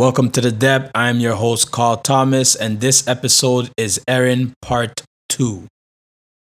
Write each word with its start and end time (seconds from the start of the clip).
Welcome 0.00 0.30
to 0.30 0.40
the 0.40 0.50
Dep. 0.50 0.90
I'm 0.94 1.20
your 1.20 1.34
host, 1.34 1.72
Carl 1.72 1.98
Thomas, 1.98 2.56
and 2.56 2.80
this 2.80 3.06
episode 3.06 3.70
is 3.76 4.00
Erin 4.08 4.54
Part 4.62 5.02
2. 5.28 5.66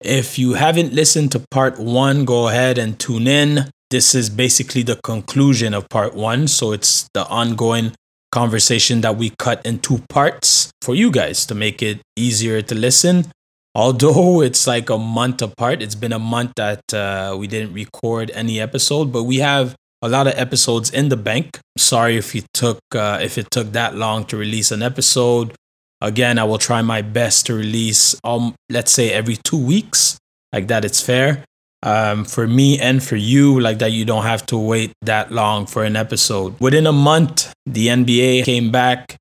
If 0.00 0.41
you 0.41 0.54
haven't 0.54 0.92
listened 0.92 1.31
to 1.31 1.45
Part 1.53 1.79
1, 1.79 2.25
go 2.25 2.49
ahead 2.49 2.79
and 2.79 2.99
tune 2.99 3.29
in. 3.29 3.71
This 3.91 4.13
is 4.13 4.29
basically 4.29 4.83
the 4.83 4.99
conclusion 5.05 5.73
of 5.73 5.89
Part 5.89 6.15
1, 6.17 6.49
so 6.49 6.73
it's 6.73 7.07
the 7.15 7.25
ongoing 7.29 7.93
conversation 8.32 9.03
that 9.03 9.14
we 9.17 9.30
cut 9.38 9.64
in 9.64 9.79
two 9.79 10.02
parts 10.09 10.73
for 10.82 10.96
you 10.96 11.12
guys 11.12 11.46
to 11.46 11.55
make 11.55 11.80
it 11.80 12.00
easier 12.16 12.61
to 12.61 12.75
listen. 12.75 13.27
Although 13.73 14.43
it's 14.48 14.66
like 14.66 14.91
a 14.91 14.98
month 14.98 15.43
apart, 15.43 15.80
it's 15.80 15.95
been 15.95 16.12
a 16.12 16.18
month 16.18 16.55
that 16.57 16.93
uh, 16.93 17.36
we 17.39 17.46
didn't 17.46 17.73
record 17.73 18.32
any 18.34 18.61
episode, 18.61 19.12
but 19.12 19.23
we 19.23 19.36
have 19.36 19.77
a 20.05 20.09
lot 20.09 20.27
of 20.27 20.34
episodes 20.36 20.91
in 20.91 21.09
the 21.09 21.16
bank. 21.16 21.59
Sorry 21.79 22.16
if 22.18 22.34
you 22.34 22.43
took 22.52 22.79
uh, 22.95 23.18
if 23.23 23.39
it 23.39 23.50
took 23.50 23.73
that 23.73 23.96
long 23.96 24.27
to 24.27 24.37
release 24.37 24.70
an 24.70 24.82
episode. 24.82 25.55
Again, 26.02 26.38
I 26.38 26.45
will 26.45 26.59
try 26.59 26.83
my 26.83 27.01
best 27.01 27.47
to 27.47 27.55
release 27.55 28.14
um 28.23 28.55
let's 28.69 28.92
say 28.92 29.11
every 29.11 29.38
two 29.45 29.59
weeks, 29.59 30.19
like 30.52 30.69
that. 30.69 30.84
It's 30.84 31.01
fair 31.01 31.45
um, 31.83 32.27
for 32.27 32.47
me 32.47 32.78
and 32.78 33.02
for 33.02 33.16
you, 33.16 33.59
like 33.59 33.78
that. 33.78 33.92
You 33.92 34.05
don't 34.05 34.25
have 34.25 34.45
to 34.47 34.59
wait 34.59 34.92
that 35.02 35.33
long 35.33 35.64
for 35.64 35.84
an 35.84 35.97
episode. 35.97 36.61
Within 36.61 36.86
a 36.86 36.92
month, 36.92 37.55
the 37.64 37.86
NBA 37.89 38.45
came 38.45 38.70
back, 38.70 39.16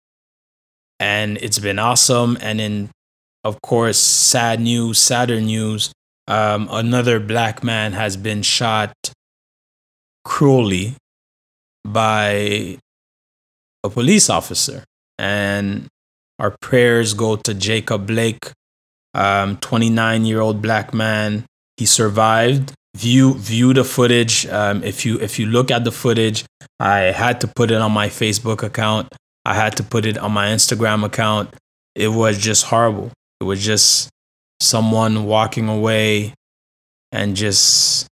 and 0.99 1.37
it's 1.37 1.59
been 1.59 1.79
awesome. 1.79 2.37
And 2.41 2.59
in 2.59 2.89
of 3.45 3.61
course, 3.61 3.97
sad 3.97 4.59
news, 4.59 4.99
sadder 4.99 5.39
news. 5.39 5.93
Um, 6.27 6.67
another 6.71 7.19
black 7.19 7.63
man 7.63 7.93
has 7.93 8.15
been 8.15 8.41
shot 8.41 8.93
cruelly 10.23 10.95
by 11.85 12.77
a 13.83 13.89
police 13.89 14.29
officer. 14.29 14.83
And 15.19 15.87
our 16.39 16.55
prayers 16.61 17.13
go 17.13 17.35
to 17.35 17.53
Jacob 17.53 18.07
Blake, 18.07 18.51
um, 19.13 19.57
29 19.57 20.25
year 20.25 20.41
old 20.41 20.61
black 20.61 20.93
man. 20.93 21.45
He 21.77 21.85
survived. 21.85 22.73
View 22.95 23.33
view 23.33 23.73
the 23.73 23.83
footage. 23.83 24.45
Um, 24.47 24.83
if 24.83 25.03
you 25.03 25.19
if 25.19 25.39
you 25.39 25.47
look 25.47 25.71
at 25.71 25.83
the 25.83 25.91
footage, 25.91 26.45
I 26.79 27.11
had 27.11 27.41
to 27.41 27.47
put 27.47 27.71
it 27.71 27.81
on 27.81 27.91
my 27.91 28.07
Facebook 28.07 28.61
account. 28.61 29.07
I 29.45 29.55
had 29.55 29.75
to 29.77 29.83
put 29.83 30.05
it 30.05 30.17
on 30.17 30.31
my 30.31 30.47
Instagram 30.47 31.03
account. 31.03 31.55
It 31.95 32.09
was 32.09 32.37
just 32.37 32.65
horrible. 32.65 33.11
It 33.41 33.45
was 33.45 33.65
just 33.65 34.09
someone 34.61 35.25
walking 35.25 35.69
away 35.69 36.33
and 37.11 37.35
just 37.35 38.07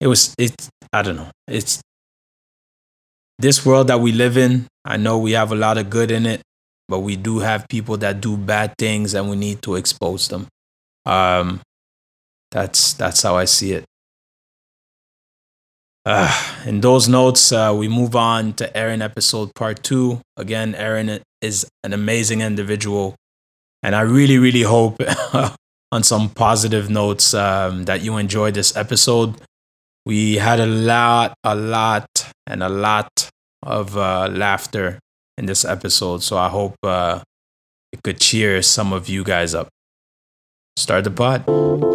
it 0.00 0.06
was 0.06 0.34
it 0.38 0.54
I 0.92 1.02
don't 1.02 1.16
know. 1.16 1.30
It's 1.46 1.80
this 3.38 3.64
world 3.64 3.88
that 3.88 4.00
we 4.00 4.12
live 4.12 4.36
in. 4.36 4.66
I 4.84 4.96
know 4.96 5.18
we 5.18 5.32
have 5.32 5.52
a 5.52 5.56
lot 5.56 5.78
of 5.78 5.90
good 5.90 6.10
in 6.10 6.26
it, 6.26 6.42
but 6.88 7.00
we 7.00 7.16
do 7.16 7.40
have 7.40 7.68
people 7.68 7.96
that 7.98 8.20
do 8.20 8.36
bad 8.36 8.74
things, 8.78 9.14
and 9.14 9.28
we 9.28 9.36
need 9.36 9.62
to 9.62 9.76
expose 9.76 10.28
them. 10.28 10.48
Um, 11.06 11.60
that's 12.50 12.94
that's 12.94 13.22
how 13.22 13.36
I 13.36 13.44
see 13.44 13.72
it. 13.72 13.84
Uh, 16.06 16.32
in 16.64 16.80
those 16.80 17.06
notes, 17.06 17.52
uh, 17.52 17.74
we 17.76 17.86
move 17.86 18.16
on 18.16 18.54
to 18.54 18.74
Erin 18.74 19.02
episode 19.02 19.54
part 19.54 19.82
two. 19.82 20.20
Again, 20.38 20.74
Erin 20.74 21.20
is 21.42 21.66
an 21.84 21.92
amazing 21.92 22.40
individual, 22.40 23.14
and 23.82 23.94
I 23.94 24.00
really, 24.00 24.38
really 24.38 24.62
hope 24.62 25.00
on 25.92 26.02
some 26.02 26.30
positive 26.30 26.88
notes 26.88 27.34
um, 27.34 27.84
that 27.84 28.00
you 28.00 28.16
enjoyed 28.16 28.54
this 28.54 28.74
episode 28.74 29.34
we 30.08 30.36
had 30.36 30.58
a 30.58 30.66
lot, 30.66 31.34
a 31.44 31.54
lot, 31.54 32.08
and 32.46 32.62
a 32.62 32.68
lot 32.70 33.28
of 33.62 33.94
uh, 33.98 34.26
laughter 34.32 34.98
in 35.36 35.44
this 35.44 35.66
episode. 35.66 36.22
So 36.22 36.38
I 36.38 36.48
hope 36.48 36.76
uh, 36.82 37.20
it 37.92 38.02
could 38.02 38.18
cheer 38.18 38.62
some 38.62 38.94
of 38.94 39.10
you 39.10 39.22
guys 39.22 39.54
up. 39.54 39.68
Start 40.78 41.04
the 41.04 41.10
pod. 41.10 41.44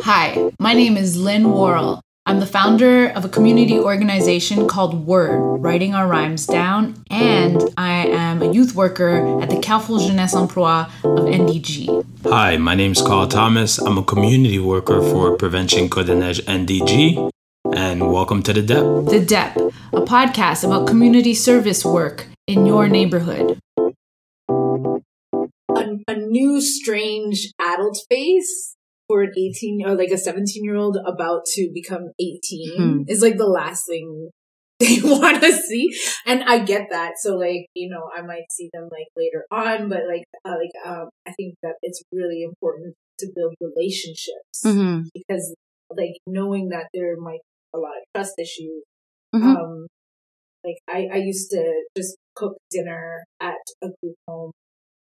Hi, 0.04 0.52
my 0.60 0.76
name 0.76 0.96
is 0.96 1.18
Lynn 1.18 1.52
Worrell. 1.52 2.02
I'm 2.28 2.40
the 2.40 2.46
founder 2.46 3.08
of 3.08 3.26
a 3.26 3.30
community 3.30 3.80
organization 3.80 4.68
called 4.68 5.08
Word, 5.08 5.58
Writing 5.58 5.96
Our 5.96 6.08
Rhymes 6.08 6.46
Down, 6.46 7.04
and 7.10 7.62
I 7.78 8.08
am 8.08 8.44
a 8.44 8.54
youth 8.54 8.76
worker 8.76 9.42
at 9.42 9.50
the 9.50 9.60
Carrefour 9.60 10.00
Jeunesse 10.00 10.36
Emploi 10.36 10.86
of 11.04 11.26
NDG. 11.26 12.06
Hi, 12.26 12.58
my 12.58 12.76
name 12.76 12.92
is 12.92 13.02
Carl 13.02 13.28
Thomas. 13.28 13.80
I'm 13.80 13.98
a 13.98 14.04
community 14.04 14.60
worker 14.60 15.02
for 15.02 15.36
Prevention 15.36 15.90
Côte-des-Neiges 15.90 16.42
NDG, 16.46 17.30
and 17.76 18.12
welcome 18.12 18.44
to 18.44 18.54
The 18.54 18.62
Dep. 18.62 18.84
The 19.10 19.26
Dep, 19.26 19.56
a 19.58 20.02
podcast 20.02 20.64
about 20.64 20.88
community 20.88 21.34
service 21.34 21.84
work 21.84 22.28
in 22.46 22.68
your 22.68 22.88
neighborhood. 22.88 23.60
A, 24.48 25.98
a 26.08 26.16
new, 26.16 26.62
strange 26.62 27.52
adult 27.60 27.98
face 28.10 28.76
for 29.08 29.24
an 29.24 29.32
18 29.36 29.86
or 29.88 29.96
like 29.96 30.12
a 30.12 30.18
17 30.18 30.64
year 30.64 30.76
old 30.76 30.98
about 31.04 31.46
to 31.56 31.72
become 31.74 32.12
18 32.20 32.78
hmm. 32.78 33.02
is 33.08 33.22
like 33.22 33.38
the 33.38 33.48
last 33.48 33.86
thing 33.88 34.30
they 34.80 35.00
want 35.04 35.42
to 35.42 35.52
see 35.52 35.90
and 36.26 36.44
i 36.46 36.58
get 36.58 36.88
that 36.90 37.14
so 37.22 37.36
like 37.36 37.68
you 37.76 37.88
know 37.88 38.10
i 38.18 38.22
might 38.22 38.52
see 38.52 38.70
them 38.74 38.90
like 38.92 39.08
later 39.16 39.46
on 39.52 39.88
but 39.88 40.02
like 40.10 40.24
uh, 40.46 40.56
like 40.58 40.72
um 40.86 41.10
i 41.28 41.32
think 41.34 41.54
that 41.62 41.76
it's 41.84 42.02
really 42.12 42.44
important 42.44 42.96
to 43.20 43.28
build 43.36 43.54
relationships 43.62 44.64
mm-hmm. 44.66 45.02
because 45.14 45.56
like 45.96 46.16
knowing 46.26 46.70
that 46.70 46.88
there 46.94 47.16
might 47.18 47.42
a 47.74 47.80
lot 47.80 47.92
of 47.98 48.04
trust 48.16 48.34
issues. 48.40 48.84
Mm-hmm. 49.36 49.48
Um, 49.48 49.88
like 50.64 50.78
I, 50.90 51.08
I 51.14 51.18
used 51.18 51.50
to 51.52 51.84
just 51.98 52.16
cook 52.36 52.58
dinner 52.72 53.24
at 53.42 53.56
a 53.84 53.88
group 54.02 54.16
home 54.28 54.52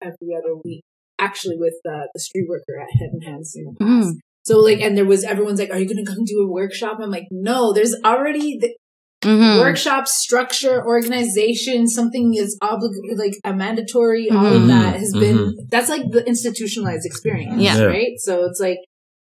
every 0.00 0.34
other 0.37 0.55
week, 0.65 0.83
actually 1.19 1.56
with 1.59 1.75
uh, 1.89 2.05
the 2.15 2.21
street 2.21 2.47
worker 2.49 2.81
at 2.81 2.89
Head 2.99 3.11
and 3.12 3.25
Hands 3.25 3.53
in 3.55 3.65
the 3.65 3.84
past. 3.84 4.09
Mm. 4.09 4.12
So 4.45 4.59
like, 4.59 4.81
and 4.81 4.97
there 4.97 5.05
was 5.05 5.23
everyone's 5.25 5.61
like, 5.61 5.71
"Are 5.71 5.78
you 5.78 5.87
going 5.87 6.05
to 6.05 6.11
come 6.11 6.25
do 6.25 6.41
a 6.41 6.50
workshop?" 6.50 6.99
I'm 7.00 7.11
like, 7.11 7.28
"No, 7.31 7.73
there's 7.73 7.95
already 8.05 8.59
the 8.59 8.75
mm-hmm. 9.23 9.61
workshop 9.61 10.09
structure, 10.09 10.84
organization. 10.84 11.87
Something 11.87 12.34
is 12.34 12.59
obligated, 12.61 13.19
like 13.19 13.34
a 13.44 13.55
mandatory. 13.55 14.27
Mm-hmm. 14.27 14.37
All 14.37 14.53
of 14.53 14.67
that 14.67 14.97
has 14.97 15.12
been 15.12 15.37
mm-hmm. 15.37 15.65
that's 15.71 15.89
like 15.89 16.11
the 16.11 16.27
institutionalized 16.27 17.06
experience, 17.06 17.62
yeah. 17.62 17.83
right? 17.83 18.19
So 18.19 18.44
it's 18.47 18.61
like, 18.61 18.79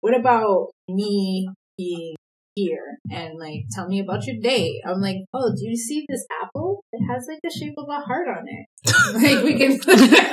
what 0.01 0.17
about 0.17 0.71
me 0.87 1.49
being 1.77 2.15
here 2.55 2.97
and 3.11 3.37
like 3.37 3.65
tell 3.71 3.87
me 3.87 3.99
about 3.99 4.25
your 4.25 4.37
day. 4.41 4.81
I'm 4.85 5.01
like, 5.01 5.17
oh, 5.33 5.51
do 5.55 5.67
you 5.67 5.75
see 5.75 6.05
this 6.09 6.25
apple? 6.41 6.83
It 6.91 7.05
has 7.05 7.25
like 7.27 7.39
the 7.43 7.51
shape 7.51 7.75
of 7.77 7.85
a 7.89 7.99
heart 8.01 8.27
on 8.27 8.45
it. 8.47 8.65
like 9.13 9.43
we 9.43 9.57
can 9.57 9.79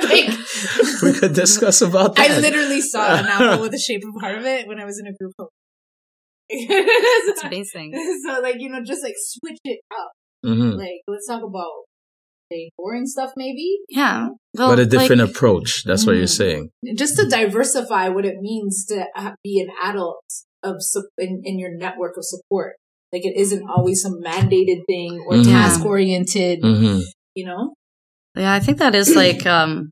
like 0.09 1.03
we 1.03 1.19
could 1.19 1.33
discuss 1.33 1.81
about 1.81 2.15
that. 2.15 2.31
I 2.31 2.39
literally 2.39 2.81
saw 2.81 3.15
an 3.19 3.25
apple 3.25 3.61
with 3.61 3.71
the 3.71 3.77
shape 3.77 4.03
of 4.03 4.15
a 4.15 4.19
heart 4.19 4.37
of 4.37 4.45
it 4.45 4.67
when 4.67 4.79
I 4.79 4.85
was 4.85 4.99
in 4.99 5.07
a 5.07 5.13
group 5.13 5.33
home. 5.37 5.49
It's 6.49 7.43
amazing. 7.43 7.93
So 8.25 8.41
like 8.41 8.55
you 8.59 8.69
know, 8.69 8.81
just 8.83 9.03
like 9.03 9.15
switch 9.17 9.59
it 9.65 9.81
up. 9.91 10.11
Mm-hmm. 10.45 10.77
Like 10.77 11.01
let's 11.07 11.27
talk 11.27 11.43
about 11.43 11.71
boring 12.77 13.07
stuff 13.07 13.31
maybe 13.35 13.79
yeah 13.89 14.27
well, 14.53 14.69
but 14.69 14.77
a 14.77 14.85
different 14.85 15.19
like, 15.19 15.31
approach 15.31 15.83
that's 15.85 16.03
mm, 16.03 16.07
what 16.07 16.15
you're 16.17 16.25
mm. 16.25 16.37
saying 16.37 16.69
just 16.93 17.15
to 17.15 17.27
diversify 17.27 18.09
what 18.09 18.27
it 18.27 18.35
means 18.41 18.85
to 18.85 19.07
be 19.43 19.59
an 19.59 19.69
adult 19.83 20.23
of 20.63 20.81
in, 21.17 21.41
in 21.43 21.59
your 21.59 21.75
network 21.75 22.17
of 22.17 22.25
support. 22.25 22.75
Like 23.11 23.25
it 23.25 23.37
isn't 23.37 23.69
always 23.69 24.01
some 24.01 24.21
mandated 24.23 24.85
thing 24.87 25.23
or 25.27 25.33
mm-hmm. 25.33 25.51
task 25.51 25.85
oriented, 25.85 26.61
mm-hmm. 26.61 27.01
you 27.35 27.45
know? 27.45 27.75
Yeah, 28.35 28.51
I 28.51 28.59
think 28.59 28.79
that 28.79 28.95
is 28.95 29.15
like, 29.15 29.45
um, 29.45 29.91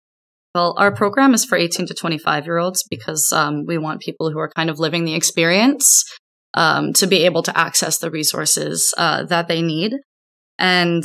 well, 0.56 0.76
our 0.78 0.94
program 0.94 1.34
is 1.34 1.46
for 1.46 1.58
18 1.58 1.86
to 1.88 1.94
25 1.94 2.46
year 2.46 2.58
olds 2.58 2.84
because 2.90 3.32
um, 3.32 3.66
we 3.68 3.78
want 3.78 4.02
people 4.02 4.32
who 4.32 4.40
are 4.40 4.50
kind 4.50 4.70
of 4.70 4.80
living 4.80 5.06
the 5.06 5.14
experience 5.14 6.04
um, 6.56 6.94
to 6.94 7.08
be 7.08 7.26
able 7.26 7.44
to 7.44 7.58
access 7.58 8.00
the 8.00 8.12
resources 8.12 8.94
uh, 8.98 9.24
that 9.26 9.48
they 9.48 9.62
need. 9.62 9.94
And 10.58 11.04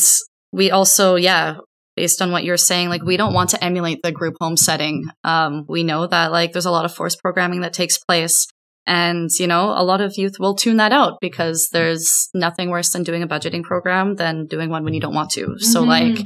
we 0.53 0.71
also, 0.71 1.17
yeah, 1.17 1.59
based 1.97 2.21
on 2.21 2.31
what 2.31 2.45
you're 2.45 2.57
saying, 2.57 2.89
like 2.89 3.03
we 3.03 3.17
don't 3.17 3.33
want 3.33 3.51
to 3.51 3.65
emulate 3.65 4.01
the 4.03 4.13
group 4.13 4.37
home 4.41 4.57
setting. 4.57 5.05
Um, 5.25 5.65
we 5.69 5.83
know 5.83 6.07
that 6.07 6.33
like 6.33 6.53
there's 6.53 6.67
a 6.67 6.71
lot 6.71 6.85
of 6.85 6.95
forced 6.95 7.21
programming 7.21 7.61
that 7.61 7.73
takes 7.73 7.99
place. 7.99 8.47
And, 8.87 9.31
you 9.41 9.49
know, 9.49 9.71
a 9.71 9.83
lot 9.83 10.01
of 10.01 10.17
youth 10.17 10.39
will 10.39 10.55
tune 10.55 10.77
that 10.77 10.93
out 10.93 11.15
because 11.21 11.71
there's 11.73 12.29
nothing 12.35 12.71
worse 12.71 12.91
than 12.91 13.03
doing 13.03 13.23
a 13.23 13.29
budgeting 13.29 13.65
program 13.65 14.15
than 14.15 14.47
doing 14.47 14.71
one 14.71 14.85
when 14.85 14.95
you 14.95 15.01
don't 15.01 15.15
want 15.15 15.31
to. 15.31 15.47
Mm-hmm. 15.47 15.65
So 15.65 15.83
like, 15.83 16.25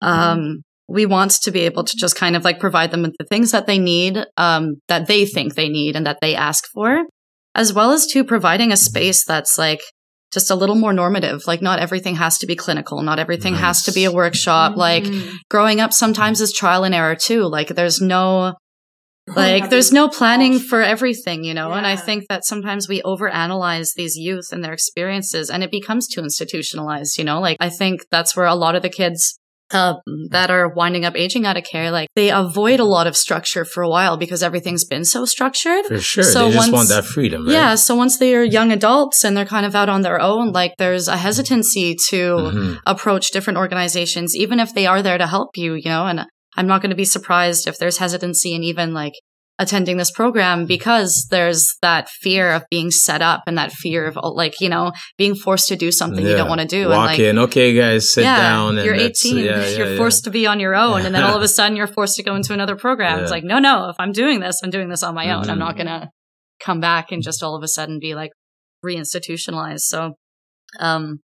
um, 0.00 0.62
we 0.88 1.04
want 1.04 1.32
to 1.32 1.50
be 1.50 1.60
able 1.60 1.84
to 1.84 1.96
just 1.98 2.16
kind 2.16 2.34
of 2.34 2.44
like 2.44 2.60
provide 2.60 2.92
them 2.92 3.02
with 3.02 3.14
the 3.18 3.26
things 3.26 3.50
that 3.50 3.66
they 3.66 3.78
need, 3.78 4.24
um, 4.38 4.76
that 4.88 5.06
they 5.06 5.26
think 5.26 5.54
they 5.54 5.68
need 5.68 5.96
and 5.96 6.06
that 6.06 6.18
they 6.22 6.34
ask 6.34 6.64
for, 6.72 7.02
as 7.54 7.74
well 7.74 7.90
as 7.90 8.06
to 8.06 8.24
providing 8.24 8.72
a 8.72 8.76
space 8.76 9.24
that's 9.26 9.58
like 9.58 9.80
just 10.32 10.50
a 10.50 10.54
little 10.54 10.76
more 10.76 10.94
normative. 10.94 11.46
Like 11.46 11.60
not 11.60 11.78
everything 11.78 12.16
has 12.16 12.38
to 12.38 12.46
be 12.46 12.56
clinical. 12.56 13.02
Not 13.02 13.18
everything 13.18 13.52
nice. 13.52 13.62
has 13.62 13.82
to 13.82 13.92
be 13.92 14.04
a 14.04 14.12
workshop. 14.12 14.72
Mm-hmm. 14.72 14.80
Like 14.80 15.04
growing 15.50 15.80
up 15.80 15.92
sometimes 15.92 16.40
is 16.40 16.54
trial 16.54 16.84
and 16.84 16.94
error 16.94 17.16
too. 17.16 17.42
Like 17.42 17.68
there's 17.68 18.00
no, 18.00 18.54
like 19.36 19.70
there's 19.70 19.92
no 19.92 20.08
planning 20.08 20.58
for 20.58 20.82
everything, 20.82 21.44
you 21.44 21.54
know? 21.54 21.70
Yeah. 21.70 21.78
And 21.78 21.86
I 21.86 21.96
think 21.96 22.24
that 22.28 22.44
sometimes 22.44 22.88
we 22.88 23.02
overanalyze 23.02 23.94
these 23.94 24.16
youth 24.16 24.48
and 24.52 24.62
their 24.64 24.72
experiences 24.72 25.50
and 25.50 25.62
it 25.62 25.70
becomes 25.70 26.06
too 26.08 26.20
institutionalized, 26.22 27.18
you 27.18 27.24
know? 27.24 27.40
Like 27.40 27.56
I 27.60 27.68
think 27.68 28.06
that's 28.10 28.36
where 28.36 28.46
a 28.46 28.54
lot 28.54 28.74
of 28.74 28.82
the 28.82 28.88
kids 28.88 29.38
um, 29.70 29.96
that 30.30 30.50
are 30.50 30.72
winding 30.72 31.04
up 31.04 31.14
aging 31.14 31.44
out 31.44 31.58
of 31.58 31.64
care, 31.64 31.90
like 31.90 32.08
they 32.16 32.30
avoid 32.30 32.80
a 32.80 32.84
lot 32.86 33.06
of 33.06 33.14
structure 33.14 33.66
for 33.66 33.82
a 33.82 33.88
while 33.88 34.16
because 34.16 34.42
everything's 34.42 34.86
been 34.86 35.04
so 35.04 35.26
structured. 35.26 35.84
For 35.84 35.98
sure. 36.00 36.24
So 36.24 36.46
they 36.46 36.54
just 36.54 36.72
once- 36.72 36.72
want 36.72 36.88
that 36.88 37.04
freedom, 37.04 37.44
right? 37.44 37.52
Yeah. 37.52 37.74
So 37.74 37.94
once 37.94 38.16
they're 38.18 38.44
young 38.44 38.72
adults 38.72 39.24
and 39.24 39.36
they're 39.36 39.44
kind 39.44 39.66
of 39.66 39.74
out 39.74 39.90
on 39.90 40.00
their 40.00 40.20
own, 40.20 40.52
like 40.52 40.72
there's 40.78 41.06
a 41.06 41.18
hesitancy 41.18 41.94
to 42.08 42.16
Mhm. 42.36 42.78
approach 42.86 43.30
different 43.30 43.58
organizations, 43.58 44.34
even 44.34 44.58
if 44.58 44.72
they 44.72 44.86
are 44.86 45.02
there 45.02 45.18
to 45.18 45.26
help 45.26 45.50
you, 45.56 45.74
you 45.74 45.90
know, 45.90 46.06
and 46.06 46.24
I'm 46.58 46.66
not 46.66 46.82
going 46.82 46.90
to 46.90 46.96
be 46.96 47.04
surprised 47.04 47.68
if 47.68 47.78
there's 47.78 47.98
hesitancy 47.98 48.52
in 48.52 48.64
even 48.64 48.92
like 48.92 49.12
attending 49.60 49.96
this 49.96 50.10
program 50.10 50.66
because 50.66 51.28
there's 51.30 51.76
that 51.82 52.08
fear 52.08 52.52
of 52.52 52.64
being 52.68 52.90
set 52.90 53.22
up 53.22 53.44
and 53.46 53.56
that 53.56 53.70
fear 53.70 54.08
of 54.08 54.18
like, 54.34 54.60
you 54.60 54.68
know, 54.68 54.90
being 55.16 55.36
forced 55.36 55.68
to 55.68 55.76
do 55.76 55.92
something 55.92 56.26
you 56.26 56.36
don't 56.36 56.48
want 56.48 56.60
to 56.60 56.66
do. 56.66 56.88
Walk 56.88 56.96
and 56.96 57.06
like, 57.06 57.18
in. 57.20 57.38
Okay, 57.38 57.74
guys, 57.74 58.12
sit 58.12 58.22
down. 58.22 58.76
And 58.76 58.84
you're 58.84 58.94
18. 58.96 59.36
yeah, 59.36 59.44
yeah, 59.44 59.66
you're 59.68 59.90
yeah. 59.92 59.96
forced 59.96 60.24
to 60.24 60.30
be 60.30 60.48
on 60.48 60.58
your 60.58 60.74
own. 60.74 61.06
And 61.06 61.14
then 61.14 61.22
all 61.22 61.36
of 61.36 61.42
a 61.42 61.48
sudden 61.48 61.76
you're 61.76 61.86
forced 61.86 62.16
to 62.16 62.24
go 62.24 62.34
into 62.34 62.52
another 62.52 62.74
program. 62.74 63.20
It's 63.20 63.30
like, 63.30 63.44
no, 63.44 63.60
no, 63.60 63.88
if 63.88 63.96
I'm 64.00 64.10
doing 64.10 64.40
this, 64.40 64.60
I'm 64.64 64.70
doing 64.70 64.88
this 64.88 65.04
on 65.04 65.14
my 65.14 65.30
own. 65.30 65.48
I'm 65.48 65.60
not 65.60 65.76
going 65.76 65.86
to 65.86 66.10
come 66.58 66.80
back 66.80 67.12
and 67.12 67.22
just 67.22 67.44
all 67.44 67.54
of 67.54 67.62
a 67.62 67.68
sudden 67.68 68.00
be 68.00 68.16
like 68.16 68.32
reinstitutionalized. 68.84 69.82
So, 69.82 70.14
um, 70.80 71.20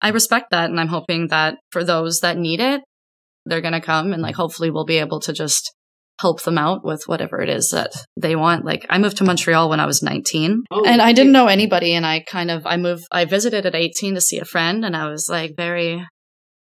I 0.00 0.10
respect 0.10 0.52
that. 0.52 0.70
And 0.70 0.78
I'm 0.78 0.88
hoping 0.88 1.26
that 1.28 1.56
for 1.70 1.82
those 1.82 2.20
that 2.20 2.36
need 2.36 2.60
it, 2.60 2.82
they're 3.46 3.60
going 3.60 3.74
to 3.74 3.80
come 3.80 4.12
and 4.12 4.22
like, 4.22 4.34
hopefully 4.36 4.70
we'll 4.70 4.84
be 4.84 4.98
able 4.98 5.20
to 5.20 5.32
just 5.32 5.72
help 6.20 6.42
them 6.44 6.56
out 6.58 6.84
with 6.84 7.02
whatever 7.06 7.40
it 7.40 7.48
is 7.48 7.70
that 7.70 7.92
they 8.16 8.36
want. 8.36 8.64
Like 8.64 8.86
I 8.88 8.98
moved 8.98 9.16
to 9.18 9.24
Montreal 9.24 9.68
when 9.68 9.80
I 9.80 9.86
was 9.86 10.02
19 10.02 10.62
Oh, 10.70 10.84
and 10.86 11.02
I 11.02 11.12
didn't 11.12 11.32
know 11.32 11.48
anybody 11.48 11.92
and 11.94 12.06
I 12.06 12.20
kind 12.20 12.50
of 12.52 12.66
I 12.66 12.76
moved 12.76 13.04
I 13.10 13.24
visited 13.24 13.66
at 13.66 13.74
18 13.74 14.14
to 14.14 14.20
see 14.20 14.38
a 14.38 14.44
friend 14.44 14.84
and 14.84 14.96
I 14.96 15.08
was 15.10 15.28
like 15.28 15.54
very 15.56 15.94
You 15.94 16.06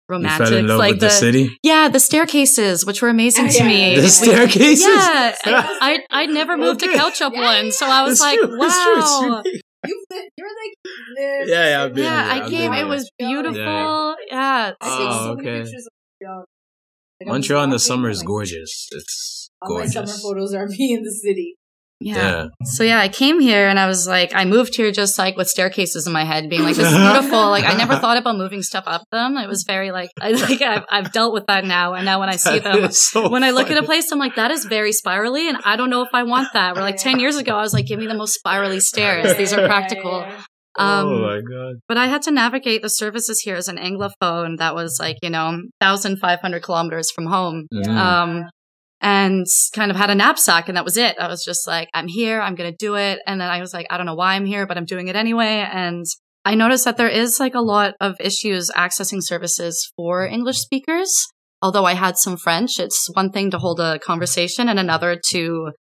romantic 0.10 0.48
fell 0.48 0.58
in 0.58 0.68
love 0.68 0.80
like 0.80 0.92
with 0.94 1.02
the, 1.02 1.10
city? 1.12 1.56
yeah 1.62 1.88
the 1.88 2.00
staircases 2.00 2.84
which 2.86 3.02
were 3.04 3.10
amazing 3.10 3.48
to 3.50 3.64
me 3.64 3.96
The 4.00 4.10
staircases? 4.10 4.80
yeah 4.88 5.36
I 5.46 6.00
I 6.10 6.26
never 6.26 6.58
moved 6.58 6.82
Okay. 6.84 6.92
to 6.94 7.00
Couchup 7.00 7.34
Yeah, 7.34 7.42
one 7.64 7.72
so 7.72 7.86
I 7.86 8.02
was 8.04 8.14
It's 8.14 8.22
like 8.22 8.40
true, 8.40 8.58
it's 8.60 8.84
true, 8.84 8.96
it's 8.98 9.12
wow 9.12 9.42
true. 9.44 9.52
You 9.86 10.06
li- 10.12 10.30
you're 10.38 10.48
like 10.48 10.74
live- 11.18 11.48
Yeah, 11.48 11.70
yeah, 11.70 11.84
I've 11.84 11.94
been 11.94 12.04
yeah 12.06 12.24
there, 12.24 12.44
I 12.44 12.50
came 12.50 12.74
it 12.74 12.88
was 12.88 13.10
beautiful 13.20 13.60
Yeah. 13.60 14.16
yeah 14.32 14.72
I 14.82 14.88
see 14.90 15.06
Oh, 15.10 15.24
so 15.26 15.36
many 15.36 15.50
okay. 15.60 15.70
Pictures 17.20 17.28
of 17.28 17.28
Montreal. 17.28 17.32
Like, 17.32 17.32
I'm 17.32 17.34
Montreal 17.34 17.64
in 17.64 17.70
the 17.70 17.80
summer 17.80 18.10
is 18.10 18.20
like, 18.20 18.28
gorgeous. 18.28 18.88
It's 18.92 19.50
All 19.62 19.80
my 19.80 19.86
summer 19.86 20.08
photos 20.08 20.54
are 20.54 20.68
me 20.68 20.94
in 20.94 21.04
the 21.04 21.12
city. 21.12 21.56
yeah. 22.00 22.16
Yeah. 22.16 22.48
So 22.66 22.84
yeah, 22.84 23.00
I 23.00 23.08
came 23.08 23.40
here 23.40 23.68
and 23.70 23.80
I 23.80 23.88
was 23.88 24.06
like, 24.08 24.36
I 24.36 24.44
moved 24.44 24.76
here 24.76 24.92
just 24.92 25.18
like 25.18 25.38
with 25.38 25.48
staircases 25.48 26.06
in 26.06 26.12
my 26.12 26.26
head, 26.26 26.50
being 26.50 26.64
like, 26.64 26.76
this 26.76 26.92
is 26.92 26.98
beautiful. 26.98 27.50
Like 27.50 27.64
I 27.64 27.74
never 27.78 27.96
thought 27.96 28.18
about 28.18 28.36
moving 28.36 28.62
stuff 28.62 28.84
up 28.88 29.04
them. 29.12 29.38
It 29.38 29.48
was 29.48 29.64
very 29.64 29.92
like, 29.92 30.10
I 30.20 30.32
like 30.32 30.62
I've, 30.62 30.84
I've 30.92 31.12
dealt 31.14 31.34
with 31.34 31.46
that 31.48 31.64
now, 31.64 31.94
and 31.94 32.04
now 32.04 32.20
when 32.20 32.28
I 32.30 32.36
see 32.36 32.60
That 32.60 32.82
them, 32.82 32.92
so 32.92 33.30
when 33.30 33.44
I 33.44 33.52
look 33.52 33.72
at 33.72 33.78
a 33.78 33.84
place, 33.84 34.12
I'm 34.12 34.20
like, 34.20 34.36
that 34.36 34.52
is 34.52 34.66
very 34.66 34.92
spirally, 34.92 35.48
and 35.48 35.58
I 35.64 35.78
don't 35.78 35.90
know 35.90 36.02
if 36.02 36.10
I 36.14 36.24
want 36.24 36.50
that. 36.54 36.76
Where 36.76 36.84
like 36.84 36.98
ten 36.98 37.20
years 37.22 37.38
ago, 37.38 37.56
I 37.56 37.62
was 37.62 37.74
like, 37.74 37.86
give 37.86 38.00
me 38.00 38.08
the 38.08 38.16
most 38.16 38.34
spirally 38.34 38.82
stairs. 38.82 39.38
These 39.38 39.54
are 39.54 39.66
practical. 39.74 40.28
Um, 40.76 41.08
oh 41.08 41.20
my 41.22 41.42
god. 41.42 41.76
but 41.88 41.98
I 41.98 42.08
had 42.08 42.22
to 42.24 42.32
navigate 42.32 42.82
the 42.82 42.90
services 42.90 43.42
here 43.42 43.56
as 43.56 43.68
an 43.68 43.78
anglophone 43.78 44.58
that 44.58 44.74
was 44.74 44.98
like, 45.00 45.18
you 45.22 45.30
know, 45.30 45.60
1,500 45.80 46.64
kilometers 46.64 47.12
from 47.12 47.28
home. 47.28 47.68
Mhm. 47.74 47.88
Um, 47.96 48.44
and 49.02 49.46
kind 49.76 49.92
of 49.92 49.98
had 49.98 50.10
a 50.10 50.16
knapsack 50.16 50.68
and 50.70 50.78
that 50.78 50.86
was 50.86 50.98
it. 50.98 51.16
I 51.20 51.28
was 51.28 51.44
just 51.44 51.68
like, 51.68 51.90
I'm 51.94 52.08
here, 52.08 52.42
I'm 52.42 52.56
going 52.56 52.72
to 52.72 52.78
do 52.80 52.96
it. 52.96 53.20
And 53.28 53.40
then 53.42 53.50
I 53.50 53.60
was 53.60 53.74
like, 53.74 53.86
I 53.90 53.98
don't 53.98 54.06
know 54.06 54.16
why 54.16 54.34
I'm 54.36 54.46
here, 54.46 54.66
but 54.66 54.78
I'm 54.78 54.86
doing 54.86 55.10
it 55.10 55.16
anyway. 55.16 55.68
And 55.72 56.06
I 56.46 56.56
noticed 56.56 56.86
that 56.86 56.98
there 56.98 57.10
is 57.10 57.38
like 57.40 57.54
a 57.54 57.62
lot 57.62 57.96
of 58.00 58.16
issues 58.20 58.72
accessing 58.76 59.20
services 59.22 59.92
for 59.96 60.26
English 60.26 60.58
speakers. 60.60 61.14
Although 61.62 61.86
I 61.86 61.94
had 61.94 62.18
some 62.18 62.38
French, 62.38 62.80
it's 62.80 63.10
one 63.14 63.30
thing 63.30 63.52
to 63.52 63.58
hold 63.60 63.80
a 63.80 64.00
conversation 64.00 64.68
and 64.70 64.80
another 64.80 65.20
to, 65.32 65.72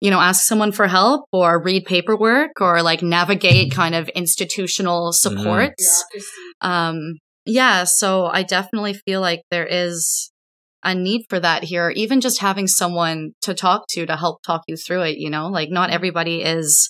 you 0.00 0.10
know, 0.10 0.20
ask 0.20 0.42
someone 0.42 0.72
for 0.72 0.86
help 0.86 1.26
or 1.32 1.62
read 1.62 1.84
paperwork 1.84 2.60
or 2.60 2.82
like 2.82 3.02
navigate 3.02 3.72
kind 3.72 3.94
of 3.94 4.08
institutional 4.10 5.12
supports. 5.12 6.04
Bureaucracy. 6.10 6.26
Um, 6.62 7.18
yeah, 7.44 7.84
so 7.84 8.26
I 8.26 8.42
definitely 8.42 8.94
feel 8.94 9.20
like 9.20 9.42
there 9.50 9.66
is 9.66 10.30
a 10.82 10.94
need 10.94 11.24
for 11.28 11.38
that 11.40 11.64
here, 11.64 11.90
even 11.90 12.20
just 12.20 12.40
having 12.40 12.66
someone 12.66 13.32
to 13.42 13.54
talk 13.54 13.84
to 13.90 14.06
to 14.06 14.16
help 14.16 14.42
talk 14.42 14.62
you 14.66 14.76
through 14.76 15.02
it, 15.02 15.18
you 15.18 15.28
know, 15.28 15.48
like 15.48 15.68
not 15.70 15.90
everybody 15.90 16.42
is 16.42 16.88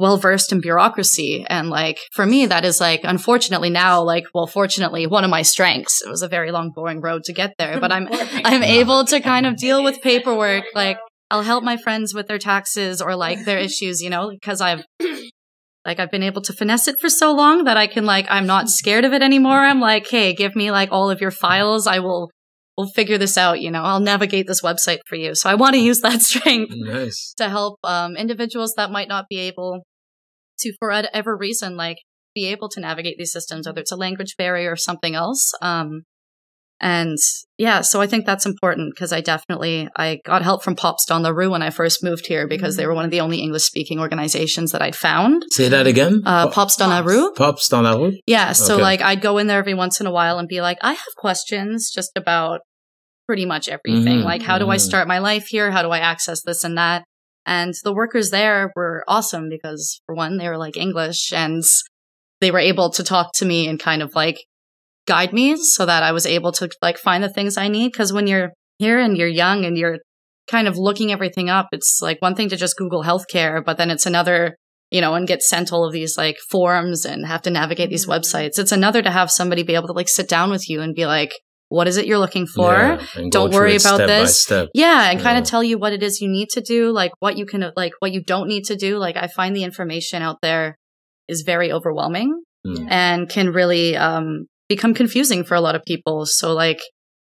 well 0.00 0.16
versed 0.16 0.50
in 0.52 0.60
bureaucracy. 0.60 1.46
And 1.48 1.70
like 1.70 1.98
for 2.12 2.26
me, 2.26 2.46
that 2.46 2.64
is 2.64 2.80
like, 2.80 3.00
unfortunately 3.04 3.70
now, 3.70 4.02
like, 4.02 4.24
well, 4.34 4.48
fortunately, 4.48 5.06
one 5.06 5.22
of 5.22 5.30
my 5.30 5.42
strengths. 5.42 6.02
It 6.04 6.08
was 6.08 6.22
a 6.22 6.28
very 6.28 6.50
long, 6.50 6.72
boring 6.74 7.00
road 7.00 7.22
to 7.24 7.32
get 7.32 7.54
there, 7.58 7.78
but 7.80 7.92
I'm, 7.92 8.08
I'm 8.10 8.64
able 8.64 9.04
to 9.06 9.20
kind 9.20 9.46
of 9.46 9.56
deal 9.58 9.84
with 9.84 10.02
paperwork. 10.02 10.64
Like 10.74 10.98
I'll 11.34 11.42
help 11.42 11.64
my 11.64 11.76
friends 11.76 12.14
with 12.14 12.28
their 12.28 12.38
taxes 12.38 13.02
or 13.02 13.16
like 13.16 13.44
their 13.44 13.58
issues, 13.68 14.00
you 14.00 14.08
know, 14.08 14.30
because 14.30 14.60
I've 14.60 14.84
like 15.84 15.98
I've 15.98 16.10
been 16.12 16.22
able 16.22 16.42
to 16.42 16.52
finesse 16.52 16.86
it 16.86 17.00
for 17.00 17.08
so 17.08 17.32
long 17.34 17.64
that 17.64 17.76
I 17.76 17.88
can 17.88 18.06
like 18.06 18.26
I'm 18.30 18.46
not 18.46 18.68
scared 18.68 19.04
of 19.04 19.12
it 19.12 19.20
anymore. 19.20 19.58
I'm 19.58 19.80
like, 19.80 20.08
hey, 20.08 20.32
give 20.32 20.54
me 20.54 20.70
like 20.70 20.90
all 20.92 21.10
of 21.10 21.20
your 21.20 21.32
files. 21.32 21.88
I 21.88 21.98
will 21.98 22.30
we'll 22.78 22.88
figure 22.88 23.18
this 23.18 23.36
out, 23.36 23.60
you 23.60 23.70
know. 23.72 23.82
I'll 23.82 23.98
navigate 23.98 24.46
this 24.46 24.62
website 24.62 25.00
for 25.06 25.16
you. 25.16 25.34
So 25.34 25.50
I 25.50 25.56
want 25.56 25.74
to 25.74 25.80
use 25.80 26.02
that 26.02 26.22
strength 26.30 26.72
Nice. 26.76 27.34
to 27.38 27.48
help 27.48 27.80
um, 27.82 28.16
individuals 28.16 28.74
that 28.76 28.92
might 28.92 29.08
not 29.08 29.26
be 29.28 29.38
able 29.38 29.82
to, 30.60 30.72
for 30.78 30.90
whatever 30.90 31.36
reason, 31.36 31.76
like 31.76 31.98
be 32.32 32.46
able 32.46 32.68
to 32.70 32.80
navigate 32.80 33.16
these 33.18 33.32
systems, 33.32 33.66
whether 33.66 33.80
it's 33.80 33.92
a 33.92 33.96
language 33.96 34.36
barrier 34.38 34.70
or 34.70 34.76
something 34.76 35.16
else. 35.16 35.52
Um, 35.60 36.02
and 36.80 37.16
yeah, 37.56 37.80
so 37.82 38.00
I 38.00 38.06
think 38.06 38.26
that's 38.26 38.44
important 38.46 38.94
because 38.94 39.12
I 39.12 39.20
definitely 39.20 39.88
I 39.96 40.20
got 40.24 40.42
help 40.42 40.62
from 40.64 40.74
Pops 40.76 41.06
dans 41.06 41.22
la 41.22 41.30
rue 41.30 41.50
when 41.50 41.62
I 41.62 41.70
first 41.70 42.02
moved 42.02 42.26
here 42.26 42.46
because 42.48 42.76
they 42.76 42.86
were 42.86 42.94
one 42.94 43.04
of 43.04 43.10
the 43.10 43.20
only 43.20 43.38
English 43.40 43.62
speaking 43.62 44.00
organizations 44.00 44.72
that 44.72 44.82
I'd 44.82 44.96
found. 44.96 45.44
Say 45.50 45.68
that 45.68 45.86
again. 45.86 46.22
Uh, 46.26 46.46
Pop- 46.46 46.54
Pops 46.54 46.76
dans 46.76 46.90
la 46.90 47.00
rue. 47.00 47.32
Pops 47.36 47.68
dans 47.68 47.84
la 47.84 47.92
rue. 47.96 48.18
Yeah, 48.26 48.52
so 48.52 48.74
Okay. 48.74 48.82
like 48.82 49.00
I'd 49.02 49.20
go 49.22 49.38
in 49.38 49.46
there 49.46 49.58
every 49.58 49.74
once 49.74 50.00
in 50.00 50.06
a 50.06 50.10
while 50.12 50.38
and 50.38 50.48
be 50.48 50.60
like, 50.60 50.78
I 50.82 50.92
have 50.92 51.14
questions 51.16 51.90
just 51.94 52.10
about 52.16 52.60
pretty 53.26 53.46
much 53.46 53.68
everything. 53.68 54.18
Mhm, 54.20 54.24
Like, 54.24 54.42
how 54.42 54.58
do 54.58 54.68
I 54.68 54.76
mhm. 54.76 54.80
start 54.80 55.08
my 55.08 55.18
life 55.18 55.46
here? 55.46 55.70
How 55.70 55.82
do 55.82 55.90
I 55.90 55.98
access 55.98 56.42
this 56.42 56.64
and 56.64 56.76
that? 56.76 57.04
And 57.46 57.72
the 57.84 57.94
workers 57.94 58.30
there 58.30 58.72
were 58.74 59.04
awesome 59.08 59.48
because, 59.48 60.00
for 60.06 60.14
one, 60.14 60.38
they 60.38 60.48
were 60.48 60.58
like 60.58 60.76
English 60.76 61.32
and 61.32 61.62
they 62.40 62.50
were 62.50 62.58
able 62.58 62.90
to 62.90 63.02
talk 63.04 63.32
to 63.36 63.44
me 63.46 63.68
and 63.68 63.78
kind 63.80 64.02
of 64.02 64.14
like 64.14 64.44
guide 65.06 65.32
me 65.32 65.56
so 65.56 65.84
that 65.86 66.02
I 66.02 66.12
was 66.12 66.26
able 66.26 66.52
to 66.52 66.68
like 66.82 66.98
find 66.98 67.22
the 67.22 67.28
things 67.28 67.56
I 67.56 67.68
need. 67.68 67.92
Cause 67.94 68.12
when 68.12 68.26
you're 68.26 68.52
here 68.78 68.98
and 68.98 69.16
you're 69.16 69.28
young 69.28 69.64
and 69.64 69.76
you're 69.76 69.98
kind 70.48 70.68
of 70.68 70.76
looking 70.76 71.10
everything 71.12 71.48
up, 71.50 71.68
it's 71.72 72.00
like 72.02 72.20
one 72.20 72.34
thing 72.34 72.48
to 72.50 72.56
just 72.56 72.76
Google 72.76 73.02
healthcare, 73.04 73.64
but 73.64 73.76
then 73.76 73.90
it's 73.90 74.06
another 74.06 74.56
you 74.90 75.00
know, 75.00 75.14
and 75.14 75.26
get 75.26 75.42
sent 75.42 75.72
all 75.72 75.84
of 75.84 75.92
these 75.92 76.16
like 76.16 76.36
forms 76.50 77.04
and 77.04 77.26
have 77.26 77.42
to 77.42 77.50
navigate 77.50 77.90
these 77.90 78.06
websites. 78.06 78.60
It's 78.60 78.70
another 78.70 79.02
to 79.02 79.10
have 79.10 79.28
somebody 79.28 79.64
be 79.64 79.74
able 79.74 79.88
to 79.88 79.92
like 79.92 80.08
sit 80.08 80.28
down 80.28 80.50
with 80.50 80.68
you 80.70 80.82
and 80.82 80.94
be 80.94 81.04
like, 81.04 81.32
what 81.68 81.88
is 81.88 81.96
it 81.96 82.06
you're 82.06 82.18
looking 82.18 82.46
for? 82.46 82.70
Yeah, 82.72 83.00
Don't 83.30 83.52
worry 83.52 83.74
about 83.74 83.96
this. 84.06 84.48
Yeah, 84.72 85.10
and 85.10 85.20
kind 85.20 85.34
Yeah. 85.36 85.38
of 85.38 85.44
tell 85.44 85.64
you 85.64 85.78
what 85.78 85.92
it 85.92 86.04
is 86.04 86.20
you 86.20 86.28
need 86.28 86.48
to 86.50 86.60
do, 86.60 86.92
like 86.92 87.10
what 87.18 87.36
you 87.36 87.44
can, 87.44 87.72
like 87.74 87.92
what 87.98 88.12
you 88.12 88.22
don't 88.22 88.46
need 88.46 88.66
to 88.66 88.76
do. 88.76 88.98
Like 88.98 89.16
I 89.16 89.26
find 89.26 89.56
the 89.56 89.64
information 89.64 90.22
out 90.22 90.36
there 90.42 90.76
is 91.28 91.42
very 91.42 91.72
overwhelming 91.72 92.42
Mm. 92.64 92.86
and 92.88 93.28
can 93.28 93.48
really 93.52 93.96
um, 93.96 94.46
become 94.74 94.94
confusing 94.94 95.44
for 95.44 95.54
a 95.54 95.60
lot 95.60 95.74
of 95.74 95.84
people. 95.84 96.26
So 96.26 96.52
like, 96.52 96.80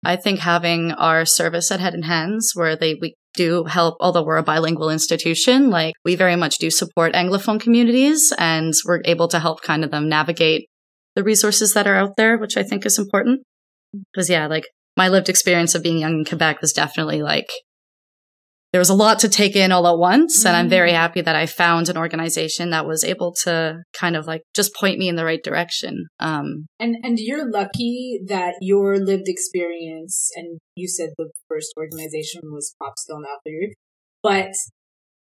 I 0.04 0.16
think 0.16 0.40
having 0.40 0.92
our 0.92 1.24
service 1.24 1.70
at 1.70 1.80
Head 1.80 1.94
and 1.94 2.04
Hands, 2.04 2.52
where 2.54 2.76
they 2.76 2.94
we 3.00 3.14
do 3.34 3.64
help, 3.64 3.96
although 4.00 4.24
we're 4.24 4.36
a 4.36 4.42
bilingual 4.42 4.90
institution, 4.90 5.70
like 5.70 5.94
we 6.04 6.16
very 6.16 6.36
much 6.36 6.58
do 6.58 6.70
support 6.70 7.14
Anglophone 7.14 7.60
communities, 7.60 8.32
and 8.38 8.72
we're 8.86 9.02
able 9.04 9.28
to 9.28 9.38
help 9.38 9.62
kind 9.62 9.84
of 9.84 9.90
them 9.90 10.08
navigate 10.08 10.66
the 11.14 11.24
resources 11.24 11.72
that 11.74 11.86
are 11.86 11.96
out 11.96 12.16
there, 12.16 12.38
which 12.38 12.56
I 12.56 12.62
think 12.62 12.84
is 12.86 12.98
important. 12.98 13.42
Because 14.12 14.28
yeah, 14.28 14.46
like 14.46 14.66
my 14.96 15.08
lived 15.08 15.28
experience 15.28 15.74
of 15.74 15.82
being 15.82 15.98
young 15.98 16.18
in 16.18 16.24
Quebec 16.24 16.60
was 16.60 16.72
definitely 16.72 17.22
like 17.22 17.50
there 18.76 18.80
was 18.88 18.90
a 18.90 18.94
lot 18.94 19.18
to 19.20 19.30
take 19.30 19.56
in 19.56 19.72
all 19.72 19.86
at 19.88 19.96
once. 19.96 20.44
And 20.44 20.54
I'm 20.54 20.68
very 20.68 20.90
Mm. 20.90 20.96
happy 20.96 21.22
that 21.22 21.34
I 21.34 21.46
found 21.46 21.88
an 21.88 21.96
organization 21.96 22.68
that 22.72 22.86
was 22.86 23.04
able 23.04 23.32
to 23.44 23.82
kind 23.94 24.14
of 24.16 24.26
like 24.26 24.42
just 24.54 24.74
point 24.74 24.98
me 24.98 25.08
in 25.08 25.16
the 25.16 25.24
right 25.24 25.42
direction. 25.42 26.08
Um, 26.20 26.66
And 26.78 26.94
and 27.02 27.18
you're 27.18 27.50
lucky 27.50 28.20
that 28.26 28.52
your 28.60 28.98
lived 28.98 29.28
experience, 29.28 30.30
and 30.36 30.58
you 30.76 30.88
said 30.88 31.08
the 31.16 31.30
first 31.48 31.72
organization 31.78 32.42
was 32.52 32.74
Pops 32.78 33.06
Don't 33.08 33.24
After, 33.24 33.72
but 34.22 34.52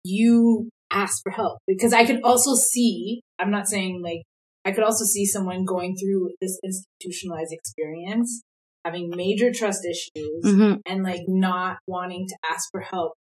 you 0.04 0.70
asked 0.90 1.22
for 1.22 1.32
help 1.32 1.60
because 1.68 1.94
I 1.94 2.04
could 2.04 2.22
also 2.24 2.56
see. 2.56 3.22
I'm 3.38 3.52
not 3.52 3.68
saying 3.68 4.02
like 4.02 4.24
I 4.68 4.72
could 4.72 4.84
also 4.84 5.06
see 5.06 5.28
someone 5.28 5.66
going 5.66 5.96
through 6.00 6.32
this 6.42 6.58
institutionalized 6.64 7.54
experience, 7.54 8.42
having 8.84 9.12
major 9.16 9.52
trust 9.54 9.86
issues, 9.86 10.44
mhm. 10.46 10.80
and 10.88 11.04
like 11.04 11.26
not 11.28 11.78
wanting 11.86 12.26
to 12.28 12.36
ask 12.52 12.64
for 12.72 12.82
help 12.82 13.14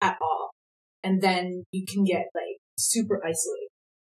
at 0.00 0.16
all, 0.20 0.50
and 1.04 1.20
then 1.22 1.64
you 1.72 1.84
can 1.86 2.04
get 2.04 2.26
like 2.34 2.58
super 2.78 3.16
isolated 3.24 3.68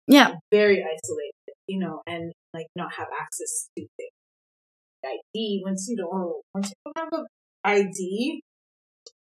Yeah. 0.07 0.35
very 0.51 0.83
isolated, 0.83 1.55
you 1.67 1.79
know, 1.79 2.01
and 2.07 2.31
like 2.53 2.67
not 2.75 2.93
have 2.93 3.07
access 3.19 3.69
to 3.77 3.85
things. 3.97 4.11
ID. 5.05 5.61
Once 5.65 5.87
you 5.89 5.97
don't, 5.97 6.41
once 6.53 6.69
you 6.69 6.75
don't 6.85 6.97
have 6.97 7.19
an 7.19 7.25
ID, 7.63 8.41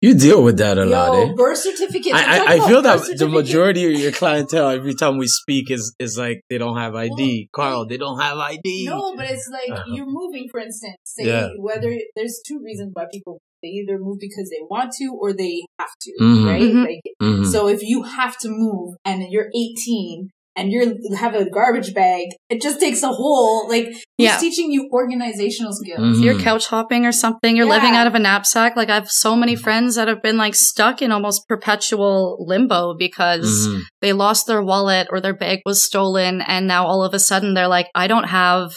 You 0.03 0.13
deal 0.13 0.43
with 0.43 0.57
that 0.57 0.77
a 0.77 0.83
lot, 0.85 1.13
yo, 1.13 1.21
eh? 1.21 1.33
birth 1.33 1.59
certificates. 1.59 2.13
I'm 2.13 2.29
I, 2.29 2.37
I, 2.37 2.53
I 2.55 2.67
feel 2.67 2.81
that 2.81 2.99
the 3.17 3.29
majority 3.29 3.83
of 3.87 3.97
your 3.97 4.11
clientele 4.11 4.69
every 4.69 4.95
time 4.95 5.17
we 5.17 5.27
speak 5.27 5.71
is 5.71 5.95
is 5.97 6.17
like 6.17 6.41
they 6.49 6.57
don't 6.57 6.75
have 6.77 6.93
ID. 6.93 7.47
Carl, 7.53 7.87
they 7.87 7.95
don't 7.95 8.19
have 8.19 8.37
ID. 8.37 8.85
No, 8.89 9.15
but 9.15 9.27
it's 9.31 9.47
like 9.49 9.71
Uh-huh. 9.71 9.93
you're 9.95 10.11
moving, 10.21 10.45
for 10.51 10.59
instance. 10.59 10.97
Say 11.05 11.27
Yeah. 11.27 11.47
whether 11.67 11.91
there's 12.17 12.41
two 12.45 12.59
reasons 12.61 12.89
why 12.93 13.05
people 13.15 13.39
they 13.61 13.69
either 13.79 13.97
move 13.97 14.17
because 14.19 14.49
they 14.53 14.59
want 14.69 14.91
to 14.99 15.07
or 15.21 15.31
they 15.31 15.55
have 15.79 15.95
to, 16.01 16.11
Mhm. 16.19 16.45
right? 16.51 16.61
Mhm. 16.73 16.83
Like 16.89 17.05
Mhm. 17.21 17.45
so, 17.53 17.59
if 17.75 17.81
you 17.81 18.03
have 18.03 18.35
to 18.43 18.49
move 18.49 18.89
and 19.05 19.17
you're 19.31 19.49
18 19.55 20.31
and 20.55 20.71
you're 20.71 20.83
you 20.83 21.15
have 21.19 21.35
a 21.35 21.49
garbage 21.49 21.93
bag, 21.93 22.27
it 22.49 22.61
just 22.61 22.79
takes 22.79 23.01
a 23.03 23.09
whole 23.09 23.67
like 23.69 23.85
who's 23.87 24.03
Yeah. 24.17 24.37
teaching 24.37 24.71
you 24.71 24.89
organizational 24.91 25.73
skills. 25.73 26.17
Mhm. 26.19 26.23
You're 26.23 26.39
couch 26.39 26.67
hopping 26.67 27.05
or 27.05 27.11
something. 27.11 27.55
You're 27.55 27.65
living 27.67 27.95
out 27.95 28.07
of 28.07 28.15
a 28.15 28.19
knapsack. 28.19 28.75
Like 28.75 28.89
I 28.89 28.95
have 28.95 29.09
so 29.09 29.35
many 29.35 29.55
friends 29.55 29.95
that 29.95 30.07
have 30.07 30.21
been 30.21 30.37
like 30.37 30.55
stuck 30.55 31.01
in 31.01 31.11
almost 31.11 31.47
perpetual 31.47 32.37
limbo 32.47 32.93
because 32.97 33.67
Mhm. 33.67 33.81
they 34.01 34.13
lost 34.13 34.47
their 34.47 34.61
wallet 34.61 35.07
or 35.11 35.19
their 35.19 35.35
bag 35.35 35.59
was 35.65 35.83
stolen. 35.83 36.41
And 36.41 36.67
now 36.67 36.85
all 36.85 37.03
of 37.03 37.13
a 37.13 37.19
sudden 37.19 37.53
they're 37.53 37.67
like, 37.67 37.87
I 37.95 38.07
don't 38.07 38.29
have 38.29 38.73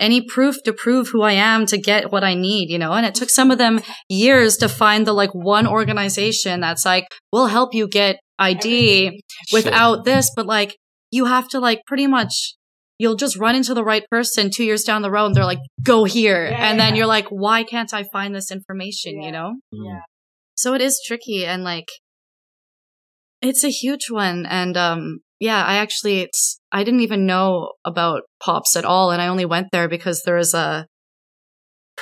any 0.00 0.20
proof 0.20 0.56
to 0.64 0.72
prove 0.72 1.08
who 1.08 1.22
I 1.22 1.32
am 1.32 1.66
to 1.66 1.76
get 1.78 2.10
what 2.12 2.24
I 2.24 2.34
need, 2.34 2.70
you 2.70 2.78
know? 2.78 2.92
And 2.92 3.04
it 3.06 3.14
took 3.14 3.30
some 3.30 3.50
of 3.50 3.58
them 3.58 3.80
years 4.08 4.56
to 4.58 4.68
find 4.68 5.06
the 5.06 5.12
like 5.12 5.30
one 5.34 5.66
organization 5.66 6.60
that's 6.60 6.84
like, 6.84 7.06
we'll 7.32 7.46
help 7.46 7.74
you 7.74 7.86
get 7.88 8.16
ID 8.38 9.20
without 9.52 10.04
this, 10.04 10.30
but 10.34 10.46
like 10.46 10.76
you 11.12 11.26
have 11.26 11.46
to 11.50 11.60
like 11.60 11.82
pretty 11.86 12.08
much 12.08 12.56
you'll 12.98 13.16
just 13.16 13.36
run 13.36 13.54
into 13.54 13.74
the 13.74 13.84
right 13.84 14.04
person 14.10 14.50
two 14.50 14.64
years 14.64 14.84
down 14.84 15.02
the 15.02 15.10
road 15.10 15.26
and 15.26 15.34
they're 15.34 15.44
like, 15.44 15.58
go 15.82 16.04
here. 16.04 16.46
Yeah, 16.46 16.70
and 16.70 16.78
then 16.78 16.94
yeah. 16.94 16.98
you're 16.98 17.06
like, 17.06 17.26
why 17.30 17.64
can't 17.64 17.92
I 17.92 18.04
find 18.12 18.34
this 18.34 18.50
information, 18.52 19.20
Yeah. 19.20 19.26
you 19.26 19.32
know? 19.32 19.54
Yeah. 19.72 20.00
So 20.54 20.74
it 20.74 20.80
is 20.80 21.02
tricky 21.04 21.44
and 21.44 21.64
like 21.64 21.88
it's 23.40 23.64
a 23.64 23.70
huge 23.70 24.10
one. 24.10 24.46
And 24.46 24.76
um 24.76 25.20
yeah, 25.40 25.64
I 25.64 25.74
actually 25.76 26.20
it's 26.20 26.60
I 26.70 26.84
didn't 26.84 27.00
even 27.00 27.26
know 27.26 27.72
about 27.84 28.22
pops 28.40 28.76
at 28.76 28.84
all 28.84 29.10
and 29.10 29.20
I 29.20 29.26
only 29.26 29.44
went 29.44 29.68
there 29.72 29.88
because 29.88 30.22
there 30.22 30.36
was 30.36 30.54
a 30.54 30.86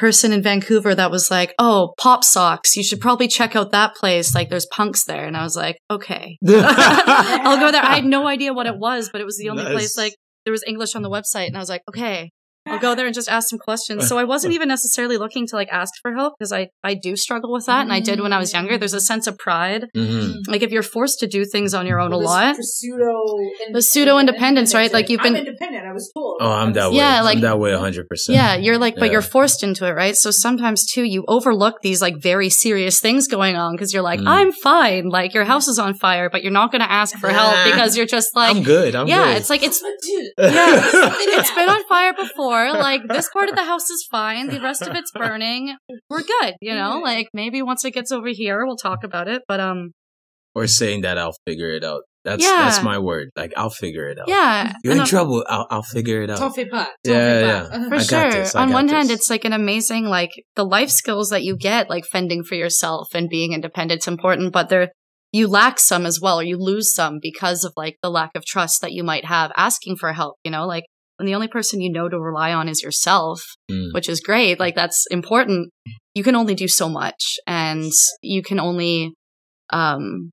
person 0.00 0.33
in 0.33 0.42
Vancouver 0.42 0.95
that 0.95 1.11
was 1.11 1.30
like, 1.30 1.54
"Oh, 1.59 1.92
pop 1.99 2.25
socks. 2.25 2.76
You 2.76 2.83
should 2.83 3.00
probably 3.00 3.28
check 3.28 3.54
out 3.54 3.71
that 3.73 3.95
place. 3.95 4.35
Like 4.35 4.49
there's 4.49 4.66
punks 4.66 5.04
there." 5.04 5.26
And 5.26 5.37
I 5.37 5.42
was 5.45 5.57
like, 5.57 5.76
"Okay." 5.90 6.38
I'll 6.49 7.61
go 7.61 7.71
there. 7.71 7.85
I 7.85 7.97
had 7.97 8.04
no 8.04 8.26
idea 8.26 8.52
what 8.54 8.66
it 8.66 8.78
was, 8.78 9.11
but 9.12 9.21
it 9.21 9.25
was 9.25 9.37
the 9.37 9.50
only 9.50 9.64
Nice. 9.64 9.73
place 9.73 9.97
like 9.97 10.14
there 10.45 10.52
was 10.52 10.64
English 10.66 10.97
on 10.97 11.02
the 11.02 11.11
website 11.11 11.47
and 11.49 11.57
I 11.57 11.61
was 11.61 11.69
like, 11.69 11.83
"Okay." 11.88 12.30
I'll 12.66 12.78
go 12.78 12.94
there 12.94 13.06
and 13.06 13.14
just 13.14 13.28
ask 13.28 13.48
some 13.48 13.58
questions. 13.58 14.06
So 14.06 14.18
I 14.18 14.24
wasn't 14.24 14.52
even 14.54 14.68
necessarily 14.68 15.16
looking 15.16 15.46
to 15.48 15.56
like 15.56 15.68
ask 15.72 15.94
for 16.02 16.14
help 16.14 16.34
because 16.38 16.52
I 16.52 16.68
I 16.84 16.94
do 16.94 17.16
struggle 17.16 17.52
with 17.52 17.66
that 17.66 17.80
and 17.82 17.92
I 17.92 18.00
did 18.00 18.20
when 18.20 18.32
I 18.32 18.38
was 18.38 18.52
younger. 18.52 18.76
There's 18.76 18.92
a 18.94 19.00
sense 19.00 19.26
of 19.26 19.38
pride. 19.38 19.86
Mhm. 19.96 20.42
Like 20.46 20.62
if 20.62 20.70
you're 20.70 20.82
forced 20.82 21.20
to 21.20 21.26
do 21.26 21.44
things 21.44 21.72
on 21.74 21.86
your 21.86 22.00
own 22.00 22.12
a 22.12 22.18
Well, 22.18 22.20
this 22.20 22.28
lot. 22.28 22.56
Pseudo 22.56 23.22
The 23.72 23.82
pseudo-independence, 23.82 24.74
right? 24.74 24.92
Like, 24.92 25.08
you've 25.08 25.20
I'm 25.20 25.32
been- 25.32 25.46
independent. 25.46 25.86
I 25.86 25.92
was 25.92 26.10
told. 26.14 26.38
Oh, 26.40 26.50
I'm 26.52 26.72
that 26.74 26.90
way. 26.90 26.98
Yeah, 26.98 27.22
like- 27.22 27.36
I'm 27.36 27.42
that 27.42 27.58
way 27.58 27.72
100. 27.72 28.08
percent 28.08 28.36
Yeah, 28.36 28.56
you're 28.56 28.78
like, 28.78 28.96
but 28.96 29.10
you're 29.10 29.22
forced 29.22 29.62
into 29.62 29.86
it, 29.86 29.92
right? 29.92 30.16
So 30.16 30.30
sometimes 30.30 30.84
too, 30.86 31.04
you 31.04 31.24
overlook 31.28 31.80
these 31.82 32.02
like 32.02 32.16
very 32.20 32.50
serious 32.50 33.00
things 33.00 33.26
going 33.26 33.56
on 33.56 33.72
because 33.74 33.92
you're 33.94 34.02
like, 34.02 34.20
Mm. 34.20 34.28
I'm 34.28 34.52
fine. 34.52 35.08
Like 35.08 35.32
your 35.34 35.44
house 35.44 35.66
is 35.68 35.78
on 35.78 35.94
fire, 35.94 36.28
but 36.30 36.42
you're 36.42 36.52
not 36.52 36.70
going 36.72 36.82
to 36.82 36.90
ask 36.90 37.16
for 37.18 37.30
help 37.30 37.56
because 37.64 37.96
you're 37.96 38.06
just 38.06 38.36
like, 38.36 38.54
I'm 38.54 38.62
good. 38.62 38.94
I'm 38.94 39.06
yeah, 39.08 39.28
good. 39.32 39.36
it's 39.38 39.50
like, 39.50 39.62
it's, 39.62 39.82
yeah, 39.82 40.20
it's 41.38 41.52
been 41.54 41.68
on 41.68 41.82
fire 41.84 42.12
before. 42.12 42.50
Like 42.90 43.02
this 43.09 43.28
part 43.30 43.49
of 43.49 43.57
the 43.57 43.64
house 43.64 43.88
is 43.90 44.07
fine. 44.11 44.49
The 44.49 44.61
rest 44.61 44.83
of 44.83 44.95
it's 44.95 45.11
burning. 45.12 45.76
We're 46.09 46.23
good. 46.23 46.54
You 46.61 46.75
know, 46.75 47.00
like 47.02 47.28
maybe 47.35 47.62
once 47.62 47.85
it 47.85 47.92
gets 47.92 48.11
over 48.12 48.28
here, 48.28 48.64
we'll 48.66 48.76
talk 48.76 49.04
about 49.04 49.28
it. 49.28 49.42
But, 49.49 49.61
um, 49.61 49.92
or 50.54 50.66
saying 50.66 51.02
that 51.02 51.16
I'll 51.19 51.37
figure 51.47 51.71
it 51.71 51.85
out. 51.85 52.02
That's 52.25 52.45
Yeah. 52.45 52.64
that's 52.69 52.83
my 52.83 52.99
word. 52.99 53.30
Like 53.37 53.52
I'll 53.57 53.71
figure 53.71 54.09
it 54.09 54.19
out. 54.19 54.28
yeah. 54.28 54.73
You're 54.85 54.92
And 54.92 54.99
in 54.99 55.00
on- 55.02 55.07
trouble. 55.07 55.45
I'll 55.49 55.66
I'll 55.71 55.83
figure 55.83 56.23
it 56.23 56.28
out. 56.30 56.38
Toffee 56.38 56.66
pot. 56.66 56.88
Yeah, 57.04 57.40
Toffee 57.40 57.47
yeah. 57.47 57.62
pot. 57.62 57.88
For 57.88 57.95
I 57.95 57.99
got 57.99 58.09
sure. 58.09 58.30
this, 58.33 58.54
I 58.54 58.62
On 58.62 58.69
got 58.69 58.75
one 58.75 58.88
hand, 58.88 59.11
it's 59.11 59.30
like 59.30 59.45
an 59.45 59.52
amazing, 59.54 60.04
like 60.07 60.30
the 60.57 60.64
life 60.64 60.90
skills 60.90 61.30
that 61.30 61.45
you 61.45 61.57
get, 61.57 61.88
like 61.88 62.04
fending 62.04 62.42
for 62.45 62.57
yourself 62.57 63.09
and 63.14 63.28
being 63.30 63.52
independent's 63.54 64.07
important, 64.09 64.52
but 64.52 64.69
there, 64.69 64.88
you 65.33 65.47
lack 65.49 65.78
some 65.78 66.04
as 66.04 66.21
well, 66.21 66.40
or 66.40 66.42
you 66.42 66.59
lose 66.59 66.92
some 66.92 67.21
because 67.23 67.64
of 67.64 67.73
like 67.76 67.97
the 68.02 68.11
lack 68.11 68.33
of 68.35 68.45
trust 68.45 68.83
that 68.83 68.92
you 68.92 69.02
might 69.04 69.25
have 69.26 69.52
asking 69.57 69.97
for 69.97 70.12
help, 70.12 70.37
you 70.45 70.50
know, 70.50 70.66
like 70.66 70.85
when 71.20 71.26
the 71.26 71.34
only 71.34 71.48
person 71.48 71.82
you 71.82 71.92
know 71.92 72.08
to 72.08 72.18
rely 72.18 72.52
on 72.54 72.66
is 72.66 72.82
yourself, 72.82 73.44
Mm. 73.70 73.92
which 73.92 74.08
is 74.08 74.20
great. 74.20 74.58
Like 74.58 74.74
that's 74.74 75.06
important. 75.10 75.70
You 76.14 76.24
can 76.24 76.34
only 76.34 76.54
do 76.54 76.66
so 76.66 76.88
much 76.88 77.38
and 77.46 77.92
you 78.22 78.42
can 78.42 78.58
only, 78.58 79.12
um, 79.70 80.30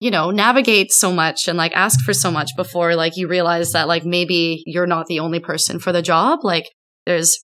you 0.00 0.10
know, 0.10 0.30
navigate 0.32 0.90
so 0.90 1.12
much 1.12 1.46
and 1.46 1.56
like 1.56 1.72
ask 1.76 2.00
for 2.04 2.12
so 2.12 2.30
much 2.32 2.50
before 2.56 2.96
like 2.96 3.16
you 3.16 3.28
realize 3.28 3.70
that 3.72 3.86
like 3.88 4.04
maybe 4.04 4.62
you're 4.66 4.88
not 4.88 5.06
the 5.06 5.20
only 5.20 5.38
person 5.38 5.78
for 5.78 5.92
the 5.92 6.02
job. 6.02 6.40
Like 6.42 6.64
there's 7.06 7.38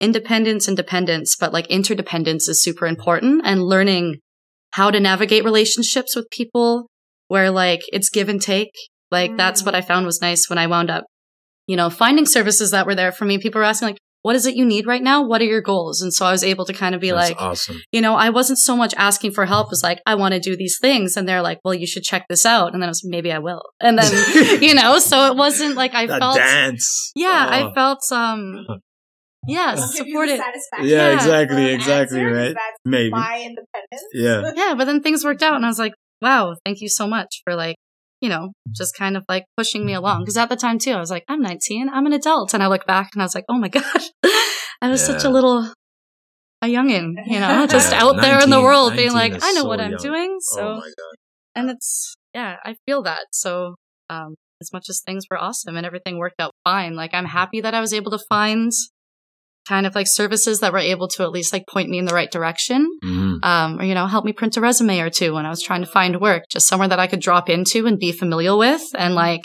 independence 0.00 0.68
and 0.68 0.76
dependence, 0.76 1.36
but 1.38 1.52
like 1.52 1.66
interdependence 1.66 2.48
is 2.48 2.62
super 2.62 2.86
important 2.86 3.42
and 3.44 3.62
learning 3.64 4.18
how 4.70 4.90
to 4.92 5.00
navigate 5.00 5.44
relationships 5.44 6.14
with 6.14 6.30
people 6.30 6.86
where 7.28 7.50
like 7.50 7.80
it's 7.88 8.08
give 8.08 8.28
and 8.28 8.40
take. 8.40 8.70
Like 9.10 9.36
that's 9.36 9.64
what 9.64 9.74
I 9.74 9.80
found 9.82 10.06
was 10.06 10.20
nice 10.22 10.48
when 10.48 10.58
I 10.58 10.66
wound 10.68 10.90
up, 10.90 11.04
you 11.66 11.76
know, 11.76 11.90
finding 11.90 12.26
services 12.26 12.70
that 12.70 12.86
were 12.86 12.94
there 12.94 13.12
for 13.12 13.24
me. 13.24 13.38
People 13.38 13.60
were 13.60 13.64
asking 13.64 13.88
like, 13.88 13.98
what 14.22 14.34
is 14.34 14.44
it 14.44 14.56
you 14.56 14.64
need 14.64 14.88
right 14.88 15.02
now? 15.04 15.24
What 15.24 15.40
are 15.40 15.44
your 15.44 15.60
goals? 15.60 16.02
And 16.02 16.12
so 16.12 16.26
I 16.26 16.32
was 16.32 16.42
able 16.42 16.64
to 16.64 16.72
kind 16.72 16.96
of 16.96 17.00
be 17.00 17.10
That's 17.12 17.30
like, 17.30 17.40
awesome. 17.40 17.80
you 17.92 18.00
know, 18.00 18.16
I 18.16 18.30
wasn't 18.30 18.58
so 18.58 18.76
much 18.76 18.92
asking 18.96 19.30
for 19.32 19.46
help 19.46 19.68
as 19.70 19.84
like, 19.84 20.00
I 20.04 20.16
want 20.16 20.34
to 20.34 20.40
do 20.40 20.56
these 20.56 20.78
things. 20.80 21.16
And 21.16 21.28
they're 21.28 21.42
like, 21.42 21.60
well, 21.64 21.74
you 21.74 21.86
should 21.86 22.02
check 22.02 22.26
this 22.28 22.44
out. 22.44 22.72
And 22.72 22.82
then 22.82 22.88
I 22.88 22.90
was, 22.90 23.02
maybe 23.04 23.30
I 23.30 23.38
will. 23.38 23.62
And 23.80 23.96
then, 23.96 24.60
you 24.62 24.74
know, 24.74 24.98
so 24.98 25.30
it 25.30 25.36
wasn't 25.36 25.76
like 25.76 25.94
I 25.94 26.06
that 26.06 26.18
felt, 26.18 26.36
dance. 26.38 27.12
yeah, 27.14 27.46
Oh. 27.48 27.70
I 27.70 27.74
felt, 27.74 28.00
um, 28.10 28.66
yeah, 29.46 29.76
Give 29.76 29.84
you 29.84 30.12
supported. 30.12 30.40
Yeah, 30.80 30.82
Yeah. 30.82 31.14
exactly, 31.14 31.66
exactly, 31.72 32.20
answer. 32.20 32.34
right? 32.34 32.48
That's 32.54 32.78
Maybe. 32.84 33.10
my 33.10 33.36
independence. 33.36 34.02
Yeah. 34.12 34.50
Yeah, 34.56 34.74
but 34.76 34.86
then 34.86 35.02
things 35.02 35.24
worked 35.24 35.42
out 35.44 35.54
and 35.54 35.64
I 35.64 35.68
was 35.68 35.78
like, 35.78 35.92
wow, 36.20 36.56
thank 36.64 36.80
you 36.80 36.88
so 36.88 37.06
much 37.06 37.42
for 37.44 37.54
like, 37.54 37.76
you 38.20 38.28
know, 38.28 38.52
just 38.72 38.96
kind 38.96 39.16
of 39.16 39.24
like 39.28 39.44
pushing 39.56 39.84
me 39.84 39.94
along. 39.94 40.24
Cause 40.24 40.36
at 40.36 40.48
the 40.48 40.56
time 40.56 40.78
too, 40.78 40.92
I 40.92 41.00
was 41.00 41.10
like, 41.10 41.24
I'm 41.28 41.40
19, 41.40 41.88
I'm 41.88 42.06
an 42.06 42.12
adult. 42.12 42.54
And 42.54 42.62
I 42.62 42.68
look 42.68 42.86
back 42.86 43.10
and 43.14 43.22
I 43.22 43.24
was 43.24 43.34
like, 43.34 43.44
oh 43.48 43.58
my 43.58 43.68
gosh, 43.78 44.10
I 44.80 44.88
was 44.88 45.04
such 45.04 45.24
a 45.24 45.28
little, 45.28 45.70
a 46.62 46.66
youngin, 46.66 47.14
you 47.26 47.40
know, 47.40 47.66
just 47.70 47.92
Yeah, 47.92 48.04
out 48.04 48.16
there 48.20 48.40
in 48.42 48.50
the 48.50 48.62
world 48.62 48.96
being 48.96 49.12
like, 49.12 49.32
I 49.32 49.52
know 49.52 49.62
so 49.62 49.68
what 49.68 49.80
I'm 49.80 49.92
young. 49.92 50.00
doing. 50.00 50.36
So, 50.40 50.80
oh 50.82 50.90
and 51.54 51.70
it's, 51.70 52.14
yeah, 52.34 52.56
I 52.64 52.76
feel 52.86 53.02
that. 53.02 53.26
So, 53.32 53.76
um, 54.10 54.34
as 54.60 54.72
much 54.72 54.88
as 54.88 55.02
things 55.04 55.24
were 55.30 55.38
awesome 55.38 55.76
and 55.76 55.84
everything 55.86 56.18
worked 56.18 56.40
out 56.40 56.52
fine, 56.64 56.94
like 56.94 57.12
I'm 57.14 57.26
happy 57.26 57.60
that 57.60 57.74
I 57.74 57.80
was 57.80 57.92
able 57.92 58.10
to 58.12 58.18
find 58.28 58.72
kind 59.68 59.86
of 59.86 59.94
like 59.94 60.06
services 60.08 60.60
that 60.60 60.72
were 60.72 60.78
able 60.78 61.08
to 61.08 61.22
at 61.22 61.30
least 61.30 61.52
like 61.52 61.64
point 61.66 61.88
me 61.88 61.98
in 61.98 62.04
the 62.04 62.14
right 62.14 62.30
direction 62.30 62.86
Mhm. 63.04 63.44
um, 63.44 63.80
or 63.80 63.84
you 63.84 63.94
know 63.94 64.06
help 64.06 64.24
me 64.24 64.32
print 64.32 64.56
a 64.56 64.60
resume 64.60 64.98
or 65.00 65.10
two 65.10 65.34
when 65.34 65.44
i 65.46 65.50
was 65.50 65.62
trying 65.62 65.82
to 65.84 65.90
find 65.98 66.20
work 66.20 66.44
just 66.50 66.66
somewhere 66.68 66.88
that 66.88 66.98
i 67.00 67.06
could 67.06 67.20
drop 67.20 67.48
into 67.48 67.86
and 67.86 67.98
be 67.98 68.12
familiar 68.12 68.56
with 68.56 68.82
and 68.96 69.14
like 69.14 69.44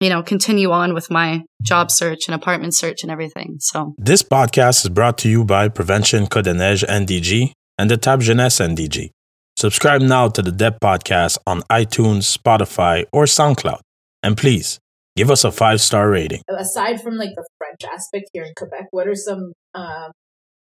you 0.00 0.08
know 0.08 0.22
continue 0.22 0.70
on 0.70 0.94
with 0.94 1.10
my 1.10 1.42
job 1.62 1.90
search 1.90 2.22
and 2.26 2.34
apartment 2.34 2.74
search 2.74 3.02
and 3.02 3.10
everything 3.12 3.56
so 3.60 3.94
This 3.98 4.22
podcast 4.22 4.84
is 4.84 4.88
brought 4.90 5.16
to 5.18 5.28
you 5.28 5.44
by 5.44 5.68
Prevention 5.68 6.26
Côte-des-Neiges 6.26 6.84
NDG 6.88 7.52
and 7.78 7.90
the 7.90 7.96
Tab 7.96 8.20
Jeunesse 8.20 8.58
NDG. 8.60 9.10
Subscribe 9.56 10.00
now 10.02 10.28
to 10.28 10.42
the 10.42 10.50
DEP 10.50 10.80
podcast 10.80 11.38
on 11.46 11.60
iTunes, 11.70 12.24
Spotify, 12.36 13.04
or 13.12 13.24
SoundCloud. 13.26 13.80
And 14.24 14.36
please 14.36 14.78
give 15.16 15.30
us 15.30 15.44
a 15.44 15.52
five 15.52 15.80
star 15.80 16.10
rating. 16.10 16.40
Aside 16.48 17.00
from 17.00 17.16
like 17.16 17.30
the 17.34 17.46
French 17.58 17.84
aspect 17.92 18.30
here 18.32 18.44
in 18.44 18.52
Quebec, 18.56 18.88
what 18.90 19.06
are 19.08 19.14
some 19.14 19.52
um, 19.74 20.10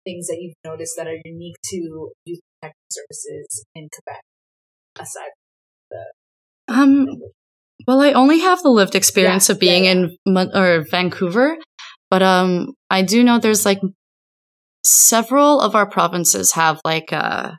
things 0.04 0.26
that 0.26 0.38
you've 0.40 0.54
noticed 0.64 0.95
that 0.97 1.07
are 1.07 1.18
unique 1.25 1.57
to 1.66 2.11
youth 2.25 2.40
protection 2.61 2.78
services 2.90 3.64
in 3.75 3.88
Quebec? 3.92 4.23
Aside 5.00 5.30
from 5.88 5.99
the 6.68 6.75
um 6.75 7.07
well 7.87 8.00
i 8.02 8.12
only 8.12 8.40
have 8.40 8.62
the 8.62 8.68
lived 8.68 8.95
experience 8.95 9.49
Yeah, 9.49 9.54
of 9.54 9.61
being 9.61 9.85
yeah, 9.85 9.92
in 9.92 10.16
Mon- 10.26 10.54
or 10.54 10.85
vancouver 10.90 11.57
but 12.11 12.23
um 12.23 12.75
i 12.90 13.02
do 13.02 13.23
know 13.25 13.38
there's 13.38 13.64
like 13.64 13.80
several 14.85 15.61
of 15.61 15.75
our 15.75 15.88
provinces 15.88 16.52
have 16.52 16.80
like 16.85 17.12
uh 17.12 17.52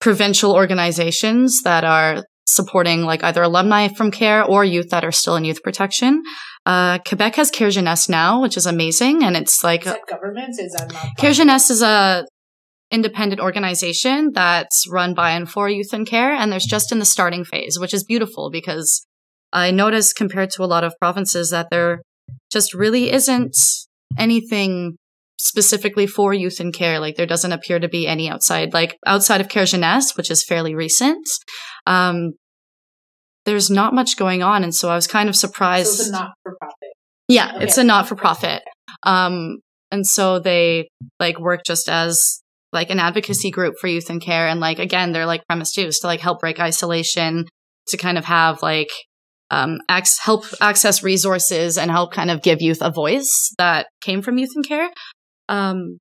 provincial 0.00 0.52
organizations 0.52 1.62
that 1.64 1.84
are 1.84 2.24
supporting 2.46 3.02
like 3.02 3.22
either 3.24 3.42
alumni 3.42 3.88
from 3.88 4.10
care 4.10 4.44
or 4.44 4.64
youth 4.64 4.90
that 4.90 5.04
are 5.04 5.12
still 5.12 5.36
in 5.36 5.44
youth 5.44 5.62
protection. 5.62 6.22
Uh, 6.64 6.98
Quebec 6.98 7.36
has 7.36 7.50
Care 7.50 7.70
Jeunesse 7.70 8.08
now, 8.08 8.40
which 8.40 8.56
is 8.56 8.66
amazing. 8.66 9.22
And 9.22 9.36
it's 9.36 9.62
like, 9.62 9.86
is 9.86 9.96
government? 10.08 10.56
Is 10.58 10.72
that 10.72 10.92
not 10.92 11.16
Care 11.16 11.32
Jeunesse 11.32 11.70
is 11.70 11.82
a 11.82 12.24
independent 12.90 13.40
organization 13.40 14.30
that's 14.32 14.86
run 14.90 15.14
by 15.14 15.30
and 15.30 15.50
for 15.50 15.68
youth 15.68 15.92
in 15.92 16.04
care. 16.04 16.32
And 16.32 16.52
there's 16.52 16.64
just 16.64 16.92
in 16.92 16.98
the 16.98 17.04
starting 17.04 17.44
phase, 17.44 17.78
which 17.80 17.92
is 17.92 18.04
beautiful 18.04 18.50
because 18.50 19.06
I 19.52 19.70
noticed 19.70 20.16
compared 20.16 20.50
to 20.50 20.62
a 20.62 20.66
lot 20.66 20.84
of 20.84 20.94
provinces 21.00 21.50
that 21.50 21.68
there 21.70 22.02
just 22.50 22.74
really 22.74 23.10
isn't 23.10 23.56
anything 24.18 24.96
specifically 25.38 26.06
for 26.06 26.32
youth 26.32 26.60
in 26.60 26.72
care. 26.72 26.98
Like 26.98 27.16
there 27.16 27.26
doesn't 27.26 27.52
appear 27.52 27.78
to 27.78 27.88
be 27.88 28.06
any 28.06 28.28
outside, 28.28 28.72
like 28.72 28.96
outside 29.06 29.40
of 29.40 29.48
Care 29.48 29.64
Jeunesse, 29.66 30.16
which 30.16 30.30
is 30.30 30.44
fairly 30.44 30.74
recent. 30.74 31.26
Um, 31.86 32.32
there's 33.44 33.70
not 33.70 33.94
much 33.94 34.16
going 34.16 34.42
on, 34.42 34.64
and 34.64 34.74
so 34.74 34.88
I 34.88 34.94
was 34.96 35.06
kind 35.06 35.28
of 35.28 35.36
surprised. 35.36 35.94
So 35.94 36.02
it's 36.02 36.08
a 36.08 36.12
not 36.12 36.30
for 36.42 36.56
profit. 36.58 36.92
Yeah, 37.28 37.52
Okay. 37.54 37.64
it's 37.64 37.78
a 37.78 37.84
not 37.84 38.08
for 38.08 38.16
profit. 38.16 38.62
Um, 39.02 39.58
and 39.92 40.06
so 40.06 40.38
they 40.40 40.88
like 41.20 41.38
work 41.38 41.60
just 41.64 41.88
as 41.88 42.40
like 42.72 42.90
an 42.90 42.98
advocacy 42.98 43.50
group 43.50 43.74
for 43.80 43.86
youth 43.86 44.10
in 44.10 44.18
care. 44.20 44.48
And 44.48 44.58
like, 44.60 44.78
again, 44.80 45.12
they're 45.12 45.26
like 45.26 45.46
premise 45.46 45.72
too, 45.72 45.82
is 45.86 45.98
to 46.00 46.06
like 46.08 46.20
help 46.20 46.40
break 46.40 46.58
isolation, 46.58 47.46
to 47.88 47.96
kind 47.96 48.18
of 48.18 48.24
have 48.24 48.62
like, 48.62 48.88
um, 49.50 49.78
ac- 49.88 50.20
help 50.22 50.44
access 50.60 51.04
resources 51.04 51.78
and 51.78 51.90
help 51.90 52.12
kind 52.12 52.30
of 52.32 52.42
give 52.42 52.60
youth 52.60 52.78
a 52.82 52.90
voice 52.90 53.52
that 53.58 53.86
came 54.00 54.22
from 54.22 54.38
youth 54.38 54.50
in 54.56 54.64
care. 54.64 54.90
Um, 55.48 55.98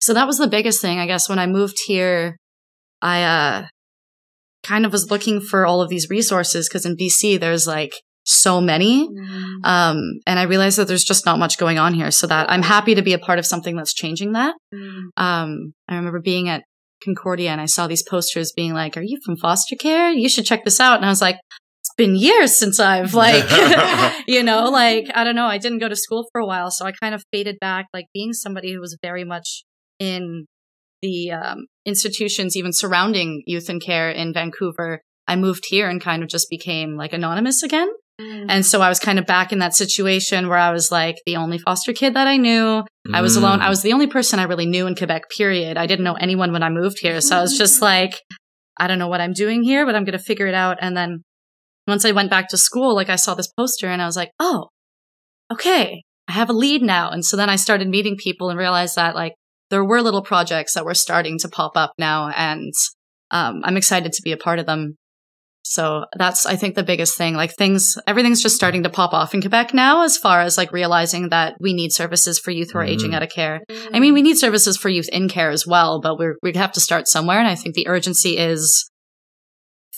so 0.00 0.14
that 0.14 0.26
was 0.26 0.38
the 0.38 0.48
biggest 0.48 0.80
thing, 0.80 0.98
I 0.98 1.06
guess, 1.06 1.28
when 1.28 1.38
I 1.38 1.46
moved 1.46 1.76
here, 1.86 2.36
I, 3.02 3.22
uh, 3.22 3.66
kind 4.62 4.84
of 4.84 4.92
was 4.92 5.10
looking 5.10 5.40
for 5.40 5.66
all 5.66 5.80
of 5.80 5.88
these 5.88 6.08
resources 6.10 6.68
because 6.68 6.84
in 6.84 6.96
BC, 6.96 7.40
there's 7.40 7.66
like 7.66 7.92
so 8.24 8.60
many. 8.60 9.08
Um, 9.64 9.98
and 10.26 10.38
I 10.38 10.42
realized 10.42 10.78
that 10.78 10.88
there's 10.88 11.04
just 11.04 11.26
not 11.26 11.38
much 11.38 11.58
going 11.58 11.78
on 11.78 11.94
here. 11.94 12.10
So 12.10 12.26
that 12.26 12.50
I'm 12.50 12.62
happy 12.62 12.94
to 12.94 13.02
be 13.02 13.12
a 13.12 13.18
part 13.18 13.38
of 13.38 13.46
something 13.46 13.76
that's 13.76 13.94
changing 13.94 14.32
that. 14.32 14.54
Um, 15.16 15.72
I 15.88 15.96
remember 15.96 16.20
being 16.20 16.48
at 16.48 16.64
Concordia 17.02 17.50
and 17.50 17.60
I 17.60 17.66
saw 17.66 17.86
these 17.86 18.02
posters 18.02 18.52
being 18.54 18.74
like, 18.74 18.96
are 18.96 19.02
you 19.02 19.18
from 19.24 19.36
foster 19.36 19.76
care? 19.76 20.10
You 20.10 20.28
should 20.28 20.44
check 20.44 20.64
this 20.64 20.80
out. 20.80 20.96
And 20.96 21.06
I 21.06 21.08
was 21.08 21.22
like, 21.22 21.36
been 22.00 22.16
years 22.16 22.56
since 22.56 22.80
I've 22.80 23.12
like, 23.12 23.44
you 24.26 24.42
know, 24.42 24.70
like, 24.70 25.10
I 25.14 25.22
don't 25.22 25.36
know. 25.36 25.44
I 25.44 25.58
didn't 25.58 25.80
go 25.80 25.88
to 25.88 25.96
school 25.96 26.26
for 26.32 26.40
a 26.40 26.46
while. 26.46 26.70
So 26.70 26.86
I 26.86 26.92
kind 26.92 27.14
of 27.14 27.22
faded 27.30 27.58
back, 27.60 27.86
like 27.92 28.06
being 28.14 28.32
somebody 28.32 28.72
who 28.72 28.80
was 28.80 28.96
very 29.02 29.22
much 29.22 29.64
in 29.98 30.46
the, 31.02 31.32
um, 31.32 31.66
institutions, 31.84 32.56
even 32.56 32.72
surrounding 32.72 33.42
youth 33.46 33.68
and 33.68 33.82
care 33.82 34.10
in 34.10 34.32
Vancouver. 34.32 35.02
I 35.28 35.36
moved 35.36 35.64
here 35.68 35.88
and 35.88 36.00
kind 36.00 36.22
of 36.22 36.30
just 36.30 36.48
became 36.48 36.96
like 36.96 37.12
anonymous 37.12 37.62
again. 37.62 37.88
And 38.48 38.66
so 38.66 38.82
I 38.82 38.90
was 38.90 38.98
kind 38.98 39.18
of 39.18 39.24
back 39.24 39.50
in 39.50 39.60
that 39.60 39.74
situation 39.74 40.48
where 40.48 40.58
I 40.58 40.72
was 40.72 40.92
like 40.92 41.16
the 41.24 41.36
only 41.36 41.56
foster 41.56 41.94
kid 41.94 42.12
that 42.14 42.26
I 42.26 42.36
knew. 42.36 42.84
I 43.14 43.22
was 43.22 43.36
alone. 43.36 43.60
I 43.60 43.70
was 43.70 43.80
the 43.80 43.94
only 43.94 44.08
person 44.08 44.38
I 44.38 44.42
really 44.42 44.66
knew 44.66 44.86
in 44.86 44.94
Quebec, 44.94 45.30
period. 45.34 45.78
I 45.78 45.86
didn't 45.86 46.04
know 46.04 46.18
anyone 46.20 46.52
when 46.52 46.62
I 46.62 46.68
moved 46.68 46.98
here. 47.00 47.22
So 47.22 47.38
I 47.38 47.40
was 47.40 47.56
just 47.56 47.80
like, 47.90 48.20
I 48.78 48.88
don't 48.88 48.98
know 48.98 49.08
what 49.08 49.22
I'm 49.22 49.32
doing 49.32 49.62
here, 49.62 49.86
but 49.86 49.94
I'm 49.94 50.04
going 50.04 50.18
to 50.18 50.22
figure 50.22 50.46
it 50.46 50.54
out. 50.54 50.76
And 50.82 50.94
then 50.94 51.22
once 51.90 52.04
I 52.06 52.12
went 52.12 52.30
back 52.30 52.48
to 52.48 52.56
school, 52.56 52.94
like 52.94 53.10
I 53.10 53.16
saw 53.16 53.34
this 53.34 53.52
poster 53.52 53.88
and 53.88 54.00
I 54.00 54.06
was 54.06 54.16
like, 54.16 54.30
oh, 54.40 54.68
okay, 55.52 56.02
I 56.28 56.32
have 56.32 56.48
a 56.48 56.54
lead 56.54 56.82
now. 56.82 57.10
And 57.10 57.24
so 57.24 57.36
then 57.36 57.50
I 57.50 57.56
started 57.56 57.88
meeting 57.88 58.16
people 58.16 58.48
and 58.50 58.58
realized 58.58 58.96
that 58.96 59.14
like 59.14 59.34
there 59.70 59.84
were 59.84 60.00
little 60.02 60.22
projects 60.22 60.74
that 60.74 60.84
were 60.84 60.94
starting 60.94 61.38
to 61.40 61.48
pop 61.48 61.72
up 61.76 61.92
now. 61.98 62.30
And 62.30 62.72
um, 63.30 63.60
I'm 63.64 63.76
excited 63.76 64.12
to 64.12 64.22
be 64.22 64.32
a 64.32 64.36
part 64.36 64.58
of 64.58 64.66
them. 64.66 64.96
So 65.62 66.06
that's, 66.16 66.46
I 66.46 66.56
think, 66.56 66.74
the 66.74 66.82
biggest 66.82 67.16
thing. 67.18 67.34
Like 67.34 67.54
things, 67.54 67.96
everything's 68.06 68.42
just 68.42 68.56
starting 68.56 68.82
to 68.84 68.90
pop 68.90 69.12
off 69.12 69.34
in 69.34 69.40
Quebec 69.42 69.74
now, 69.74 70.02
as 70.02 70.16
far 70.16 70.40
as 70.40 70.56
like 70.56 70.72
realizing 70.72 71.28
that 71.28 71.54
we 71.60 71.74
need 71.74 71.92
services 71.92 72.38
for 72.38 72.50
youth 72.50 72.70
who 72.72 72.78
are 72.78 72.84
aging 72.84 73.10
Mhm. 73.10 73.14
out 73.16 73.22
of 73.22 73.28
care. 73.28 73.60
I 73.92 74.00
mean, 74.00 74.14
we 74.14 74.22
need 74.22 74.38
services 74.38 74.76
for 74.76 74.88
youth 74.88 75.08
in 75.12 75.28
care 75.28 75.50
as 75.50 75.66
well, 75.66 76.00
but 76.00 76.18
we're, 76.18 76.36
we 76.42 76.52
have 76.54 76.72
to 76.72 76.80
start 76.80 77.06
somewhere. 77.08 77.38
And 77.38 77.46
I 77.46 77.54
think 77.54 77.74
the 77.74 77.86
urgency 77.88 78.38
is 78.38 78.90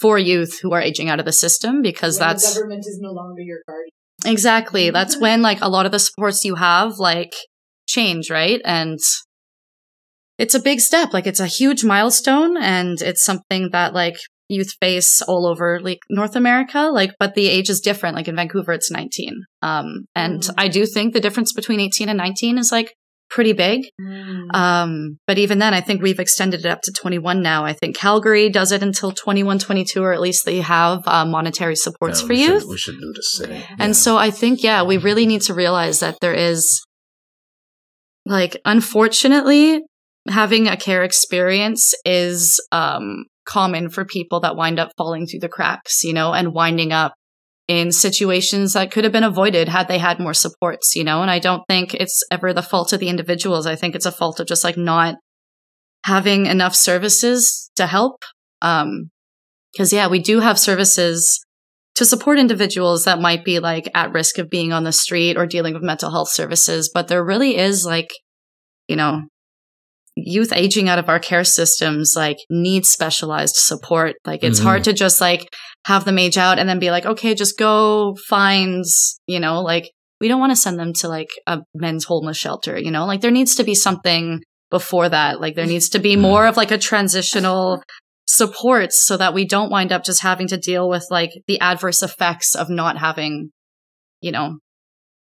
for 0.01 0.19
youth 0.19 0.61
who 0.63 0.73
are 0.73 0.81
aging 0.81 1.09
out 1.09 1.21
of 1.21 1.27
the 1.27 1.33
system 1.33 1.83
because 1.83 2.19
When 2.19 2.29
that's 2.29 2.55
the 2.55 2.61
government 2.61 2.85
is 2.87 2.99
no 3.01 3.13
longer 3.13 3.43
your 3.43 3.59
guardian. 3.67 3.91
exactly, 4.25 4.91
that's 4.97 5.19
when 5.19 5.43
like 5.43 5.61
a 5.61 5.69
lot 5.69 5.87
of 5.87 5.93
the 5.93 5.99
supports 5.99 6.45
you 6.45 6.57
have 6.57 6.99
like 6.99 7.35
change, 7.87 8.31
right? 8.31 8.61
And 8.65 8.99
it's 10.39 10.55
a 10.55 10.61
big 10.61 10.81
step. 10.81 11.13
Like 11.13 11.27
it's 11.27 11.41
a 11.41 11.47
huge 11.47 11.85
milestone 11.85 12.57
and 12.57 13.01
it's 13.01 13.25
something 13.25 13.71
that 13.73 13.93
like 13.95 14.17
youth 14.49 14.73
face 14.81 15.23
all 15.23 15.47
over 15.47 15.81
like 15.81 15.99
North 16.11 16.37
America. 16.37 16.91
Like, 16.93 17.13
but 17.19 17.35
the 17.35 17.49
age 17.49 17.71
is 17.71 17.81
different. 17.81 18.17
Like 18.17 18.28
in 18.28 18.37
Vancouver, 18.37 18.73
it's 18.73 18.91
19. 18.91 19.45
Um, 19.63 20.07
and 20.15 20.41
Mhm. 20.43 20.55
I 20.59 20.69
do 20.69 20.85
think 20.87 21.13
the 21.15 21.21
difference 21.21 21.52
between 21.52 21.81
18 21.81 22.09
and 22.09 22.17
19 22.19 22.59
is 22.59 22.73
like 22.73 22.93
pretty 23.32 23.52
big. 23.54 23.80
Um, 24.54 25.18
but 25.26 25.38
even 25.38 25.58
then, 25.58 25.73
I 25.75 25.80
think 25.80 26.02
we've 26.02 26.21
extended 26.21 26.60
it 26.64 26.68
up 26.68 26.82
to 26.82 26.92
21 26.92 27.42
now. 27.42 27.64
I 27.64 27.73
think 27.73 27.97
Calgary 27.97 28.50
does 28.50 28.71
it 28.73 28.82
until 28.82 29.10
21, 29.10 29.58
22, 29.58 30.02
or 30.02 30.12
at 30.12 30.21
least 30.21 30.45
they 30.45 30.60
have 30.60 31.02
uh, 31.06 31.25
monetary 31.25 31.75
supports 31.75 32.21
Yeah, 32.21 32.26
for 32.26 32.32
you. 32.34 32.68
we 32.68 32.76
should 32.76 33.00
do 33.00 33.12
the 33.14 33.23
same. 33.23 33.62
And 33.78 33.97
so 33.97 34.18
I 34.18 34.30
think, 34.30 34.62
yeah, 34.62 34.82
we 34.82 34.99
really 34.99 35.26
need 35.26 35.40
to 35.42 35.54
realize 35.54 36.00
that 36.00 36.18
there 36.21 36.34
is, 36.34 36.84
like, 38.26 38.56
unfortunately, 38.64 39.80
having 40.28 40.68
a 40.68 40.76
care 40.76 41.02
experience 41.02 41.95
is 42.04 42.60
um, 42.71 43.25
common 43.47 43.88
for 43.88 44.04
people 44.04 44.40
that 44.40 44.56
wind 44.56 44.78
up 44.78 44.92
falling 44.97 45.26
through 45.26 45.40
the 45.40 45.49
cracks, 45.49 46.04
you 46.04 46.12
know, 46.12 46.32
and 46.32 46.52
winding 46.54 46.92
up 46.92 47.14
in 47.73 47.91
situations 47.91 48.75
that 48.75 48.91
could 48.91 49.02
have 49.02 49.15
been 49.15 49.25
avoided 49.25 49.67
had 49.67 49.89
they 49.89 49.97
had 49.97 50.21
more 50.21 50.35
supports, 50.35 50.95
you 50.95 51.02
know. 51.02 51.23
And 51.23 51.30
I 51.30 51.39
don't 51.39 51.63
think 51.69 51.95
it's 51.95 52.23
ever 52.30 52.52
the 52.52 52.63
fault 52.63 52.93
of 52.93 53.00
the 53.00 53.08
individuals. 53.08 53.67
I 53.67 53.76
think 53.76 53.95
it's 53.95 54.04
a 54.04 54.13
fault 54.13 54.41
of 54.41 54.47
just 54.47 54.63
like 54.63 54.76
not 54.76 55.15
having 56.04 56.45
enough 56.45 56.75
services 56.75 57.71
to 57.76 57.87
help. 57.87 58.25
Um, 58.61 59.11
because 59.73 59.91
yeah, 59.91 60.06
we 60.06 60.19
do 60.19 60.41
have 60.41 60.58
services 60.58 61.43
to 61.95 62.04
support 62.04 62.39
individuals 62.39 63.04
that 63.04 63.23
might 63.23 63.43
be 63.43 63.58
like 63.58 63.89
at 63.95 64.13
risk 64.13 64.37
of 64.37 64.50
being 64.50 64.75
on 64.75 64.85
the 64.85 64.93
street 64.93 65.39
or 65.39 65.47
dealing 65.47 65.73
with 65.73 65.82
mental 65.82 66.11
health 66.11 66.28
services. 66.28 66.91
But 66.93 67.08
there 67.08 67.25
really 67.25 67.56
is 67.56 67.87
like, 67.87 68.11
you 68.87 68.97
know, 68.97 69.23
youth 70.15 70.53
aging 70.53 70.89
out 70.89 70.99
of 70.99 71.09
our 71.09 71.19
care 71.19 71.45
systems 71.45 72.15
like 72.17 72.37
need 72.51 72.85
specialized 72.85 73.57
support. 73.57 74.17
Like 74.27 74.43
it's 74.45 74.61
Mhm. 74.61 74.65
hard 74.65 74.85
to 74.85 74.93
just 74.93 75.21
like 75.21 75.49
have 75.87 76.05
them 76.05 76.19
age 76.19 76.37
out 76.37 76.59
and 76.59 76.69
then 76.69 76.79
be 76.79 76.91
like, 76.91 77.07
okay, 77.07 77.35
just 77.35 77.59
go 77.59 78.15
find, 78.29 78.85
you 79.27 79.41
know, 79.41 79.63
like 79.63 79.91
we 80.21 80.29
don't 80.29 80.41
want 80.41 80.53
to 80.53 80.57
send 80.57 80.79
them 80.79 80.93
to 80.95 81.09
like 81.09 81.31
a 81.47 81.61
men's 81.75 82.05
homeless 82.05 82.37
shelter, 82.37 82.79
you 82.79 82.91
know, 82.91 83.07
like 83.07 83.23
there 83.23 83.31
needs 83.31 83.55
to 83.57 83.65
be 83.65 83.75
something 83.75 84.41
before 84.71 85.09
that. 85.09 85.41
Like 85.41 85.55
there 85.55 85.67
needs 85.67 85.89
to 85.91 85.99
be 85.99 86.15
more 86.17 86.47
of 86.47 86.57
like 86.57 86.71
a 86.71 86.79
transitional 86.79 87.83
supports 88.27 88.99
so 89.05 89.17
that 89.17 89.35
we 89.35 89.45
don't 89.45 89.71
wind 89.71 89.93
up 89.93 90.05
just 90.05 90.23
having 90.23 90.47
to 90.49 90.57
deal 90.57 90.89
with 90.89 91.07
like 91.11 91.31
the 91.47 91.61
adverse 91.61 92.03
effects 92.03 92.55
of 92.55 92.71
not 92.71 92.99
having, 92.99 93.51
you 94.21 94.31
know, 94.33 94.59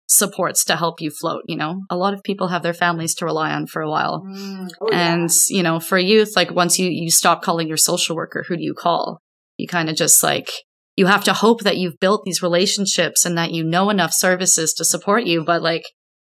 supports 0.09 0.65
to 0.65 0.75
help 0.75 0.99
you 0.99 1.11
float, 1.11 1.43
you 1.47 1.55
know. 1.55 1.83
A 1.89 1.95
lot 1.95 2.13
of 2.13 2.23
people 2.23 2.47
have 2.47 2.63
their 2.63 2.73
families 2.73 3.13
to 3.15 3.25
rely 3.25 3.51
on 3.51 3.67
for 3.67 3.81
a 3.81 3.89
while. 3.89 4.23
Mm. 4.25 4.69
Oh, 4.81 4.89
yeah. 4.91 5.13
And, 5.13 5.29
you 5.49 5.63
know, 5.63 5.79
for 5.79 5.97
youth, 5.97 6.33
like 6.35 6.51
once 6.51 6.79
you 6.79 6.89
you 6.89 7.11
stop 7.11 7.43
calling 7.43 7.67
your 7.67 7.77
social 7.77 8.15
worker, 8.15 8.43
who 8.47 8.57
do 8.57 8.63
you 8.63 8.73
call? 8.73 9.21
You 9.57 9.67
kind 9.67 9.89
of 9.89 9.95
just 9.95 10.23
like 10.23 10.49
you 10.97 11.05
have 11.05 11.23
to 11.25 11.33
hope 11.33 11.61
that 11.61 11.77
you've 11.77 11.99
built 11.99 12.23
these 12.25 12.41
relationships 12.41 13.23
and 13.23 13.37
that 13.37 13.51
you 13.51 13.63
know 13.63 13.89
enough 13.89 14.11
services 14.11 14.73
to 14.73 14.83
support 14.83 15.25
you, 15.25 15.43
but 15.43 15.61
like 15.61 15.83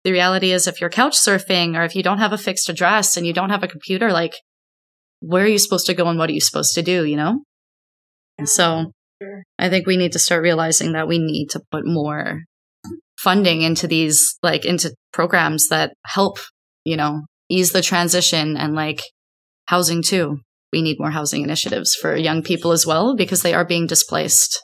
the 0.04 0.12
reality 0.12 0.50
is 0.50 0.66
if 0.66 0.80
you're 0.80 0.90
couch 0.90 1.16
surfing 1.16 1.76
or 1.76 1.84
if 1.84 1.94
you 1.94 2.02
don't 2.02 2.18
have 2.18 2.32
a 2.32 2.38
fixed 2.38 2.68
address 2.68 3.16
and 3.16 3.26
you 3.26 3.32
don't 3.32 3.50
have 3.50 3.62
a 3.62 3.68
computer, 3.68 4.12
like 4.12 4.34
where 5.20 5.44
are 5.44 5.48
you 5.48 5.58
supposed 5.58 5.86
to 5.86 5.94
go 5.94 6.06
and 6.08 6.18
what 6.18 6.28
are 6.30 6.34
you 6.34 6.40
supposed 6.40 6.74
to 6.74 6.82
do, 6.82 7.04
you 7.04 7.16
know? 7.16 7.42
And 8.38 8.48
so 8.48 8.92
I 9.58 9.68
think 9.68 9.86
we 9.86 9.96
need 9.96 10.12
to 10.12 10.18
start 10.18 10.42
realizing 10.42 10.92
that 10.92 11.08
we 11.08 11.18
need 11.18 11.48
to 11.50 11.60
put 11.70 11.86
more 11.86 12.42
funding 13.18 13.62
into 13.62 13.86
these, 13.86 14.36
like 14.42 14.64
into 14.64 14.94
programs 15.12 15.68
that 15.68 15.92
help, 16.06 16.38
you 16.84 16.96
know, 16.96 17.22
ease 17.48 17.72
the 17.72 17.82
transition 17.82 18.56
and 18.56 18.74
like 18.74 19.02
housing 19.66 20.02
too. 20.02 20.38
We 20.72 20.82
need 20.82 20.98
more 21.00 21.10
housing 21.10 21.42
initiatives 21.42 21.94
for 21.94 22.14
young 22.14 22.42
people 22.42 22.72
as 22.72 22.86
well 22.86 23.16
because 23.16 23.42
they 23.42 23.54
are 23.54 23.64
being 23.64 23.86
displaced. 23.86 24.62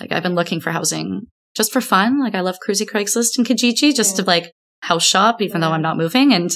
Like 0.00 0.12
I've 0.12 0.22
been 0.22 0.34
looking 0.34 0.60
for 0.60 0.70
housing 0.70 1.26
just 1.54 1.72
for 1.72 1.80
fun. 1.80 2.20
Like 2.20 2.34
I 2.34 2.40
love 2.40 2.56
Cruisy 2.66 2.86
Craigslist 2.86 3.38
and 3.38 3.46
Kijiji 3.46 3.94
just 3.94 4.16
to 4.16 4.22
like 4.22 4.50
house 4.82 5.04
shop, 5.06 5.40
even 5.42 5.60
though 5.60 5.72
I'm 5.72 5.82
not 5.82 5.96
moving. 5.96 6.32
And 6.32 6.50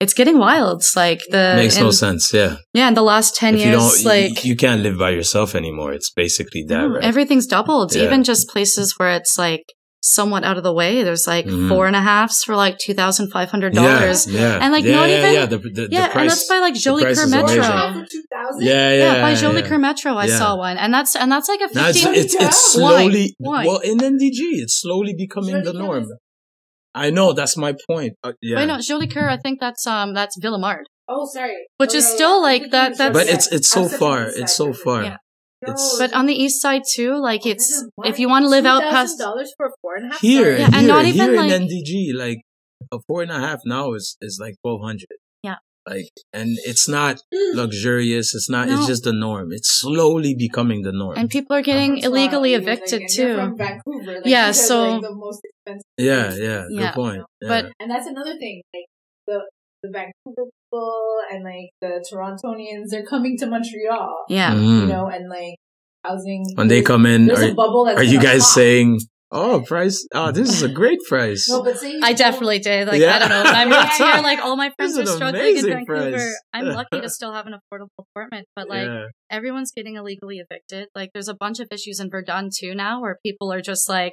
it's 0.00 0.14
getting 0.14 0.38
wild. 0.38 0.78
It's 0.78 0.96
like 0.96 1.20
the 1.30 1.54
Makes 1.56 1.78
no 1.78 1.90
sense. 1.90 2.32
Yeah. 2.32 2.56
Yeah, 2.74 2.88
in 2.88 2.94
the 2.94 3.02
last 3.02 3.36
ten 3.36 3.54
if 3.54 3.60
years, 3.60 3.76
don't, 3.76 3.98
you- 4.00 4.08
like 4.08 4.44
you, 4.44 4.56
can't 4.56 4.82
live 4.82 4.98
by 4.98 5.10
yourself 5.10 5.54
anymore. 5.54 5.92
It's 5.92 6.10
basically 6.10 6.64
that, 6.68 6.78
no, 6.78 6.88
right? 6.88 7.04
everything's 7.04 7.46
doubled. 7.46 7.94
Yeah. 7.94 8.04
Even 8.04 8.24
just 8.24 8.48
places 8.48 8.98
where 8.98 9.12
it's 9.12 9.38
like 9.38 9.62
somewhat 10.02 10.42
out 10.44 10.56
of 10.56 10.64
the 10.64 10.72
way. 10.72 11.02
There's 11.04 11.26
like 11.26 11.46
Mhm. 11.46 11.68
four 11.68 11.86
and 11.86 11.94
a 11.94 12.00
halfs 12.00 12.42
for 12.44 12.56
like 12.56 12.76
two 12.78 12.92
thousand 12.92 13.30
five 13.30 13.50
hundred 13.50 13.72
dollars. 13.74 14.26
yeah, 14.26 14.58
And, 14.60 14.72
like, 14.72 14.84
yeah, 14.84 14.96
not 14.96 15.08
yeah, 15.08 15.18
even- 15.20 15.34
yeah. 15.34 15.46
The, 15.46 15.58
the, 15.58 15.88
Yeah, 15.90 16.08
the 16.08 16.12
price, 16.12 16.22
and 16.22 16.30
that's 16.30 16.48
by 16.48 16.58
like 16.58 16.74
Jolie 16.74 17.02
price 17.04 17.20
Kerr 17.20 17.28
Metro. 17.28 17.46
amazing. 17.46 17.62
Half 17.62 17.96
of 17.96 18.08
2000? 18.08 18.62
yeah, 18.62 18.72
yeah, 18.90 18.96
Yeah, 19.14 19.22
by 19.22 19.34
Jolie 19.34 19.60
yeah. 19.62 19.68
Kerr 19.68 19.78
Metro, 19.78 20.14
I 20.16 20.24
Yeah. 20.26 20.38
saw 20.38 20.56
one, 20.56 20.76
and 20.76 20.92
that's 20.92 21.14
and 21.14 21.30
that's 21.30 21.48
like 21.48 21.60
a 21.60 21.72
Now 21.74 21.88
it's, 21.88 22.02
fifteen. 22.02 22.22
it's, 22.24 22.34
it's 22.34 22.72
slowly 22.72 23.34
Why? 23.38 23.64
well 23.66 23.78
in 23.78 23.98
NDG. 23.98 24.40
It's 24.62 24.80
slowly 24.80 25.14
becoming 25.16 25.62
the 25.62 25.72
norm. 25.72 26.04
Kerr 26.06 26.16
I 26.94 27.08
know 27.10 27.32
that's 27.32 27.56
my 27.56 27.74
point. 27.88 28.12
Uh, 28.22 28.32
yeah, 28.42 28.56
Wait, 28.56 28.66
no, 28.66 28.76
Jolicoeur. 28.76 29.26
I 29.28 29.38
think 29.38 29.60
that's 29.60 29.86
um 29.86 30.12
that's 30.14 30.36
Ville-Émard. 30.42 30.82
Oh, 31.08 31.26
sorry. 31.32 31.54
Which 31.78 31.94
Oh, 31.94 31.98
is 31.98 32.04
no, 32.10 32.14
still, 32.14 32.36
yeah. 32.36 32.42
like, 32.50 32.62
I'm 32.64 32.70
that- 32.70 32.98
that's- 32.98 33.12
but 33.12 33.26
it's 33.34 33.46
it's 33.52 33.68
so 33.68 33.88
far. 33.88 34.24
It's 34.26 34.54
so 34.54 34.68
insider. 34.68 34.84
far. 34.84 35.16
Yeah. 35.62 35.72
It's 35.72 35.98
But 35.98 36.12
on 36.12 36.26
the 36.26 36.34
east 36.34 36.60
side 36.60 36.82
too, 36.90 37.16
like 37.16 37.46
it's 37.46 37.84
if 38.04 38.18
you 38.18 38.28
want 38.28 38.44
to 38.44 38.48
live 38.48 38.66
out 38.66 38.82
past 38.82 39.18
dollars 39.18 39.52
for 39.56 39.70
four 39.80 39.96
and 39.96 40.06
a 40.06 40.12
half. 40.12 40.20
here, 40.20 40.56
stars? 40.56 40.60
Yeah, 40.60 40.66
and 40.66 40.74
here, 40.76 40.88
not 40.88 41.04
even, 41.04 41.28
here 41.28 41.36
like- 41.36 41.52
in 41.52 41.62
NDG, 41.68 42.14
like 42.14 42.40
a 42.90 42.98
four 43.06 43.22
and 43.22 43.30
a 43.30 43.38
half 43.38 43.60
now 43.64 43.92
is 43.94 44.16
is 44.20 44.38
like 44.40 44.56
twelve 44.64 44.80
hundred. 44.82 45.06
Yeah. 45.42 45.56
Like, 45.88 46.10
and 46.32 46.58
it's 46.64 46.88
not 46.88 47.22
mm. 47.34 47.54
luxurious. 47.54 48.34
It's 48.34 48.48
not. 48.50 48.68
No. 48.68 48.78
It's 48.78 48.86
just 48.86 49.04
the 49.04 49.12
norm. 49.12 49.52
It's 49.52 49.68
slowly 49.68 50.34
becoming 50.34 50.82
the 50.82 50.92
norm. 50.92 51.16
And 51.16 51.28
people 51.30 51.56
are 51.56 51.62
getting 51.62 51.94
That's 51.94 52.08
why 52.08 52.18
illegally 52.18 52.54
I 52.54 52.58
was 52.58 52.66
like, 52.66 52.78
evicted 52.78 53.02
too. 53.08 53.34
From 53.36 53.56
Vancouver, 53.58 54.14
like, 54.16 54.26
Yeah, 54.26 54.48
these 54.48 54.66
so- 54.66 54.92
like, 54.92 55.02
the 55.02 55.14
most 55.14 55.40
expensive. 55.44 55.86
yeah, 55.98 56.22
places. 56.22 56.40
yeah, 56.40 56.64
Yeah. 56.70 56.80
Good 56.80 56.94
point. 56.94 57.22
Yeah. 57.40 57.48
But 57.48 57.72
and 57.80 57.90
that's 57.90 58.06
another 58.06 58.36
thing. 58.38 58.62
Like 58.74 58.86
the 59.26 59.38
the 59.82 59.90
Vancouver 59.90 60.50
people 60.72 61.18
and 61.30 61.44
like 61.44 61.70
the 61.80 62.04
Torontonians, 62.12 62.90
they're 62.90 63.04
coming 63.04 63.36
to 63.38 63.46
Montreal. 63.46 64.24
Yeah. 64.28 64.54
Mhm. 64.54 64.80
You 64.80 64.86
know, 64.86 65.06
and 65.06 65.28
like 65.28 65.56
housing. 66.04 66.44
when 66.54 66.68
they 66.68 66.82
come 66.82 67.06
in, 67.06 67.30
are, 67.30 67.42
a 67.42 67.54
bubble. 67.54 67.84
That's 67.84 68.00
are 68.00 68.02
you 68.04 68.20
guys 68.20 68.42
pop. 68.42 68.54
saying, 68.54 69.00
"Oh, 69.30 69.62
price? 69.66 70.06
Oh, 70.14 70.32
this 70.32 70.48
is 70.50 70.62
a 70.62 70.68
great 70.68 70.98
price"? 71.08 71.48
No, 71.48 71.62
but 71.62 71.78
say 71.78 71.92
you 71.92 72.00
I 72.02 72.12
definitely 72.12 72.58
did. 72.58 72.88
Like 72.88 73.00
Yeah. 73.00 73.16
I 73.16 73.18
don't 73.18 73.28
know. 73.28 73.42
When 73.44 73.54
I 73.54 73.64
moved 73.64 73.92
here, 73.94 74.22
like 74.22 74.38
all 74.40 74.56
my 74.56 74.70
friends 74.76 74.98
are 74.98 75.06
struggling 75.06 75.56
in 75.56 75.66
Vancouver. 75.66 76.10
price. 76.12 76.40
I'm 76.52 76.66
lucky 76.66 77.00
to 77.00 77.08
still 77.18 77.32
have 77.32 77.46
an 77.46 77.54
affordable 77.54 78.04
apartment, 78.14 78.46
but 78.56 78.68
like 78.68 78.86
yeah. 78.86 79.06
everyone's 79.30 79.72
getting 79.72 79.96
illegally 79.96 80.38
evicted. 80.38 80.88
Like 80.94 81.10
there's 81.14 81.28
a 81.28 81.34
bunch 81.34 81.60
of 81.60 81.68
issues 81.70 82.00
in 82.00 82.10
Verdun 82.10 82.50
too 82.54 82.74
now 82.74 83.00
where 83.00 83.18
people 83.24 83.52
are 83.52 83.60
just 83.62 83.88
like 83.88 84.12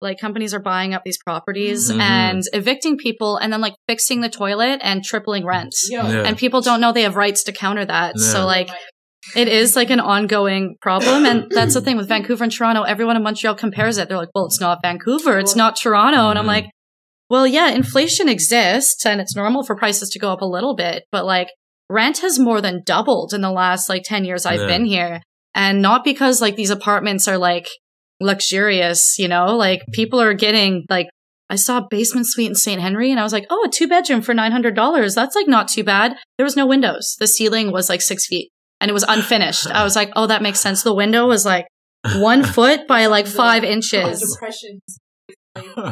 like 0.00 0.18
companies 0.20 0.52
are 0.52 0.60
buying 0.60 0.92
up 0.94 1.02
these 1.04 1.18
properties 1.24 1.90
Mhm. 1.90 2.00
and 2.00 2.42
evicting 2.52 2.96
people 2.98 3.36
and 3.36 3.52
then 3.52 3.60
like 3.60 3.74
fixing 3.88 4.20
the 4.20 4.28
toilet 4.28 4.80
and 4.82 5.02
tripling 5.04 5.46
rents. 5.46 5.88
Yo, 5.90 6.02
Yeah. 6.02 6.22
And 6.26 6.36
people 6.36 6.60
don't 6.60 6.80
know 6.80 6.92
they 6.92 7.02
have 7.02 7.16
rights 7.16 7.42
to 7.44 7.52
counter 7.52 7.84
that. 7.84 8.14
Yeah. 8.16 8.32
So 8.32 8.44
like 8.46 8.68
it 9.34 9.48
is 9.48 9.74
like 9.74 9.88
an 9.88 10.00
ongoing 10.00 10.76
problem. 10.82 11.24
And 11.24 11.46
that's 11.50 11.72
the 11.74 11.80
thing 11.80 11.96
with 11.96 12.08
Vancouver 12.08 12.44
and 12.44 12.52
Toronto. 12.52 12.82
Everyone 12.82 13.16
in 13.16 13.22
Montreal 13.22 13.54
compares 13.54 13.96
it. 13.96 14.08
They're 14.08 14.18
like, 14.18 14.28
well, 14.34 14.44
it's 14.46 14.60
not 14.60 14.80
Vancouver. 14.82 15.38
It's 15.38 15.56
not 15.56 15.76
Toronto. 15.76 16.28
And 16.28 16.38
I'm 16.38 16.44
Mhm. 16.44 16.48
like, 16.48 16.66
well, 17.30 17.46
yeah, 17.46 17.68
inflation 17.70 18.28
exists 18.28 19.06
and 19.06 19.20
it's 19.22 19.34
normal 19.34 19.64
for 19.64 19.76
prices 19.76 20.10
to 20.10 20.18
go 20.18 20.30
up 20.30 20.42
a 20.42 20.46
little 20.46 20.74
bit, 20.76 21.04
but 21.10 21.24
like 21.24 21.48
rent 21.88 22.18
has 22.18 22.38
more 22.38 22.60
than 22.60 22.82
doubled 22.84 23.32
in 23.32 23.40
the 23.40 23.50
last 23.50 23.88
like 23.88 24.02
10 24.04 24.26
years 24.26 24.44
I've 24.44 24.60
Yeah. 24.60 24.66
been 24.66 24.84
here. 24.84 25.22
And 25.54 25.80
not 25.80 26.04
because 26.04 26.42
like 26.42 26.56
these 26.56 26.70
apartments 26.70 27.26
are 27.26 27.38
like 27.38 27.66
luxurious, 28.20 29.18
you 29.18 29.28
know, 29.28 29.56
like 29.56 29.82
people 29.92 30.20
are 30.20 30.34
getting 30.34 30.84
like, 30.88 31.08
I 31.50 31.56
saw 31.56 31.78
a 31.78 31.86
basement 31.90 32.26
suite 32.26 32.48
in 32.48 32.54
St. 32.54 32.80
Henri 32.80 33.10
and 33.10 33.20
I 33.20 33.22
was 33.22 33.32
like, 33.32 33.46
oh, 33.50 33.64
a 33.66 33.70
two 33.70 33.86
bedroom 33.86 34.22
for 34.22 34.34
$900. 34.34 35.14
That's 35.14 35.36
like 35.36 35.46
not 35.48 35.68
too 35.68 35.84
bad. 35.84 36.16
There 36.38 36.44
was 36.44 36.56
no 36.56 36.66
windows. 36.66 37.16
The 37.20 37.26
ceiling 37.26 37.70
was 37.70 37.88
like 37.88 38.00
six 38.00 38.26
feet 38.26 38.50
and 38.80 38.88
it 38.88 38.94
was 38.94 39.04
unfinished. 39.06 39.66
I 39.70 39.84
was 39.84 39.94
like, 39.94 40.10
oh, 40.16 40.26
that 40.26 40.42
makes 40.42 40.60
sense. 40.60 40.82
The 40.82 40.94
window 40.94 41.26
was 41.26 41.44
like 41.44 41.66
one 42.16 42.42
foot 42.56 42.86
by 42.88 43.06
like 43.06 43.26
five 43.26 43.62
inches. 43.62 44.22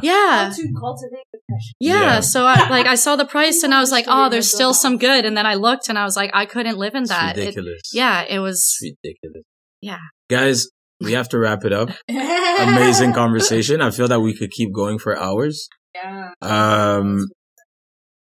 Yeah. 0.02 0.44
How 0.48 0.50
to 0.50 0.68
cultivate 0.80 1.24
depression. 1.32 1.74
Yeah, 1.78 2.00
Yeah. 2.00 2.20
so 2.20 2.44
I 2.46 2.68
like 2.68 2.86
I 2.86 2.96
saw 2.96 3.14
the 3.16 3.24
price 3.36 3.62
and 3.62 3.72
I 3.72 3.78
was 3.80 3.92
like, 3.92 4.06
oh, 4.08 4.28
there's 4.28 4.50
still 4.50 4.74
some 4.74 4.98
good. 4.98 5.24
And 5.24 5.36
then 5.36 5.46
I 5.46 5.54
looked 5.54 5.88
and 5.88 5.96
I 5.98 6.04
was 6.04 6.16
like, 6.16 6.30
I 6.34 6.46
couldn't 6.46 6.78
live 6.78 6.94
in 6.94 7.02
It's 7.02 7.10
that. 7.12 7.36
It- 7.38 7.40
ridiculous. 7.40 7.80
yeah, 7.92 8.22
it 8.28 8.38
was. 8.40 8.76
It's 8.80 8.96
ridiculous. 9.04 9.44
Yeah. 9.80 9.98
Guys, 10.28 10.66
we 11.02 11.12
have 11.12 11.28
to 11.30 11.38
wrap 11.38 11.64
it 11.64 11.72
up. 11.72 11.90
Amazing 12.08 13.12
conversation. 13.12 13.80
I 13.80 13.90
feel 13.90 14.08
that 14.08 14.20
we 14.20 14.34
could 14.36 14.50
keep 14.50 14.72
going 14.72 14.98
for 14.98 15.18
hours. 15.18 15.68
Yeah. 15.94 16.30
Um, 16.40 17.26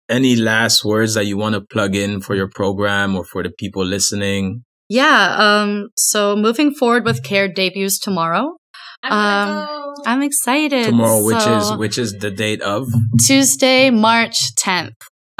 any 0.09 0.35
last 0.35 0.85
words 0.85 1.15
that 1.15 1.27
you 1.27 1.37
want 1.37 1.55
to 1.55 1.61
plug 1.61 1.95
in 1.95 2.21
for 2.21 2.35
your 2.35 2.49
program 2.53 3.15
or 3.15 3.25
for 3.25 3.45
the 3.45 3.51
people 3.51 3.85
listening? 3.85 4.65
Yeah. 4.89 5.37
Um. 5.39 5.91
So 5.97 6.35
moving 6.35 6.75
forward 6.75 7.05
with 7.05 7.23
Care 7.23 7.47
debuts 7.47 8.01
tomorrow. 8.01 8.57
I'm 9.05 9.13
Um. 9.13 9.95
I'm 10.05 10.23
excited. 10.23 10.85
Tomorrow, 10.87 11.25
which 11.25 11.47
is 11.47 11.73
which 11.77 11.97
is 11.99 12.13
the 12.15 12.33
date 12.33 12.61
of? 12.61 12.89
Tuesday, 13.25 13.91
March 13.91 14.55
10th. 14.57 14.91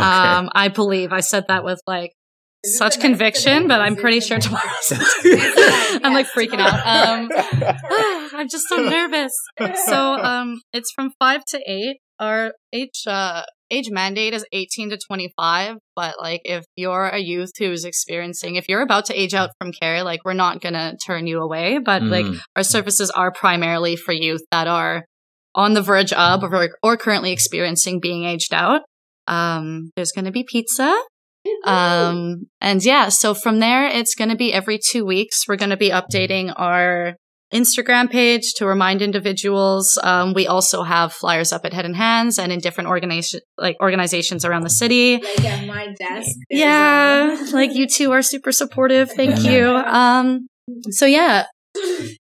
Okay. 0.01 0.09
Um, 0.09 0.49
I 0.55 0.69
believe 0.69 1.13
I 1.13 1.21
said 1.21 1.45
that 1.49 1.65
with 1.65 1.81
like 1.87 2.11
Is 2.11 2.13
it 2.13 2.24
such 2.65 3.01
conviction, 3.01 3.69
but 3.69 3.81
I'm 3.81 3.97
pretty 3.97 4.21
sure 4.21 4.39
the 4.39 4.45
tomorrow's. 4.45 6.01
I'm 6.05 6.15
like 6.15 6.27
freaking 6.27 6.61
out. 6.61 6.81
Um. 6.87 7.31
I'm 8.35 8.49
just 8.49 8.69
so 8.69 8.77
nervous. 8.77 9.33
So 9.87 9.97
um, 10.23 10.61
it's 10.73 10.91
from 10.93 11.13
five 11.19 11.45
to 11.49 11.61
eight. 11.67 11.99
Our 12.21 12.53
age 12.73 13.03
uh, 13.07 13.43
age 13.71 13.91
mandate 13.91 14.35
is 14.35 14.45
18 14.53 14.91
to 14.91 14.99
25, 14.99 15.77
but 15.97 16.15
like 16.21 16.43
if 16.45 16.65
you're 16.77 17.09
a 17.09 17.19
youth 17.19 17.51
who's 17.59 17.85
experiencing, 17.85 18.55
if 18.57 18.69
you're 18.69 18.83
about 18.83 19.07
to 19.07 19.15
age 19.21 19.35
out 19.35 19.51
from 19.59 19.73
care, 19.73 20.03
like 20.05 20.21
we're 20.25 20.33
not 20.33 20.61
gonna 20.61 20.95
turn 21.05 21.27
you 21.27 21.41
away. 21.41 21.79
But 21.79 22.03
like 22.03 22.25
Mhm. 22.27 22.41
our 22.57 22.63
services 22.63 23.11
are 23.11 23.33
primarily 23.33 23.97
for 23.97 24.13
youth 24.13 24.43
that 24.51 24.67
are 24.69 25.05
on 25.57 25.75
the 25.75 25.83
verge 25.83 26.13
of 26.13 26.43
or, 26.43 26.69
or 26.83 26.97
currently 26.97 27.33
experiencing 27.33 28.01
being 28.01 28.25
aged 28.25 28.53
out. 28.55 28.83
Um, 29.27 29.91
there's 29.97 30.13
gonna 30.13 30.33
be 30.33 30.45
pizza. 30.45 30.95
Um, 31.67 32.47
and 32.61 32.85
yeah, 32.85 33.09
so 33.09 33.35
from 33.35 33.61
there, 33.61 33.87
it's 33.87 34.15
going 34.15 34.31
to 34.31 34.37
be 34.37 34.53
every 34.53 34.79
two 34.79 35.05
weeks. 35.05 35.47
We're 35.49 35.57
going 35.57 35.71
to 35.71 35.77
be 35.77 35.91
updating 35.91 36.53
our 36.57 37.17
Instagram 37.53 38.11
page 38.11 38.55
to 38.55 38.67
remind 38.67 39.01
individuals. 39.01 39.99
Um, 40.03 40.35
we 40.35 40.47
also 40.47 40.83
have 40.83 41.13
flyers 41.13 41.53
up 41.53 41.65
at 41.65 41.73
Head 41.73 41.85
and 41.85 41.95
Hands 41.95 42.37
and 42.39 42.51
in 42.51 42.59
different 42.59 42.89
organization, 42.91 43.41
like 43.57 43.77
organizations 43.81 44.45
around 44.45 44.63
the 44.63 44.71
city. 44.71 45.23
like 45.23 45.45
at 45.45 45.67
my 45.67 45.95
desk. 45.99 46.31
Yeah, 46.51 47.47
like 47.53 47.75
you 47.75 47.87
two 47.87 48.11
are 48.13 48.23
super 48.23 48.51
supportive. 48.51 49.11
Thank 49.11 49.45
you. 49.45 49.69
Um, 49.69 50.49
so 50.91 51.07
yeah, 51.07 51.47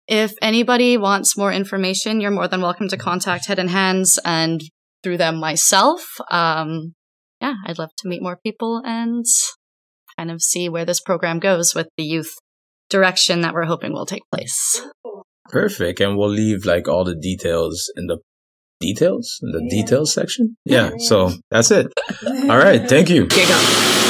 if 0.06 0.34
anybody 0.40 0.96
wants 0.96 1.36
more 1.36 1.52
information, 1.52 2.20
you're 2.20 2.30
more 2.30 2.48
than 2.48 2.60
welcome 2.60 2.88
to 2.88 2.96
contact 2.96 3.46
Head 3.46 3.58
and 3.58 3.70
Hands 3.70 4.18
and 4.24 4.60
through 5.02 5.18
them 5.18 5.36
myself. 5.36 6.06
Um, 6.30 6.94
yeah, 7.44 7.54
I'd 7.66 7.78
love 7.78 7.90
to 7.98 8.08
meet 8.08 8.22
more 8.22 8.38
people 8.42 8.80
and 8.84 9.24
kind 10.16 10.30
of 10.30 10.40
see 10.42 10.68
where 10.68 10.84
this 10.86 11.00
program 11.00 11.38
goes 11.40 11.74
with 11.74 11.88
the 11.96 12.04
youth 12.04 12.32
direction 12.88 13.42
that 13.42 13.52
we're 13.54 13.64
hoping 13.64 13.92
will 13.92 14.06
take 14.06 14.22
place. 14.32 14.80
Perfect. 15.50 16.00
And 16.00 16.16
we'll 16.16 16.30
leave 16.30 16.64
like 16.64 16.88
all 16.88 17.04
the 17.04 17.14
details 17.14 17.90
in 17.96 18.06
the 18.06 18.18
details 18.80 19.38
in 19.42 19.52
the 19.52 19.62
Yeah. 19.62 19.82
details 19.82 20.12
section. 20.14 20.56
Yeah. 20.64 20.90
So 20.98 21.32
that's 21.50 21.70
it. 21.70 21.86
All 22.26 22.58
right. 22.58 22.88
Thank 22.88 23.10
you. 23.10 23.26
Giga. 23.26 24.03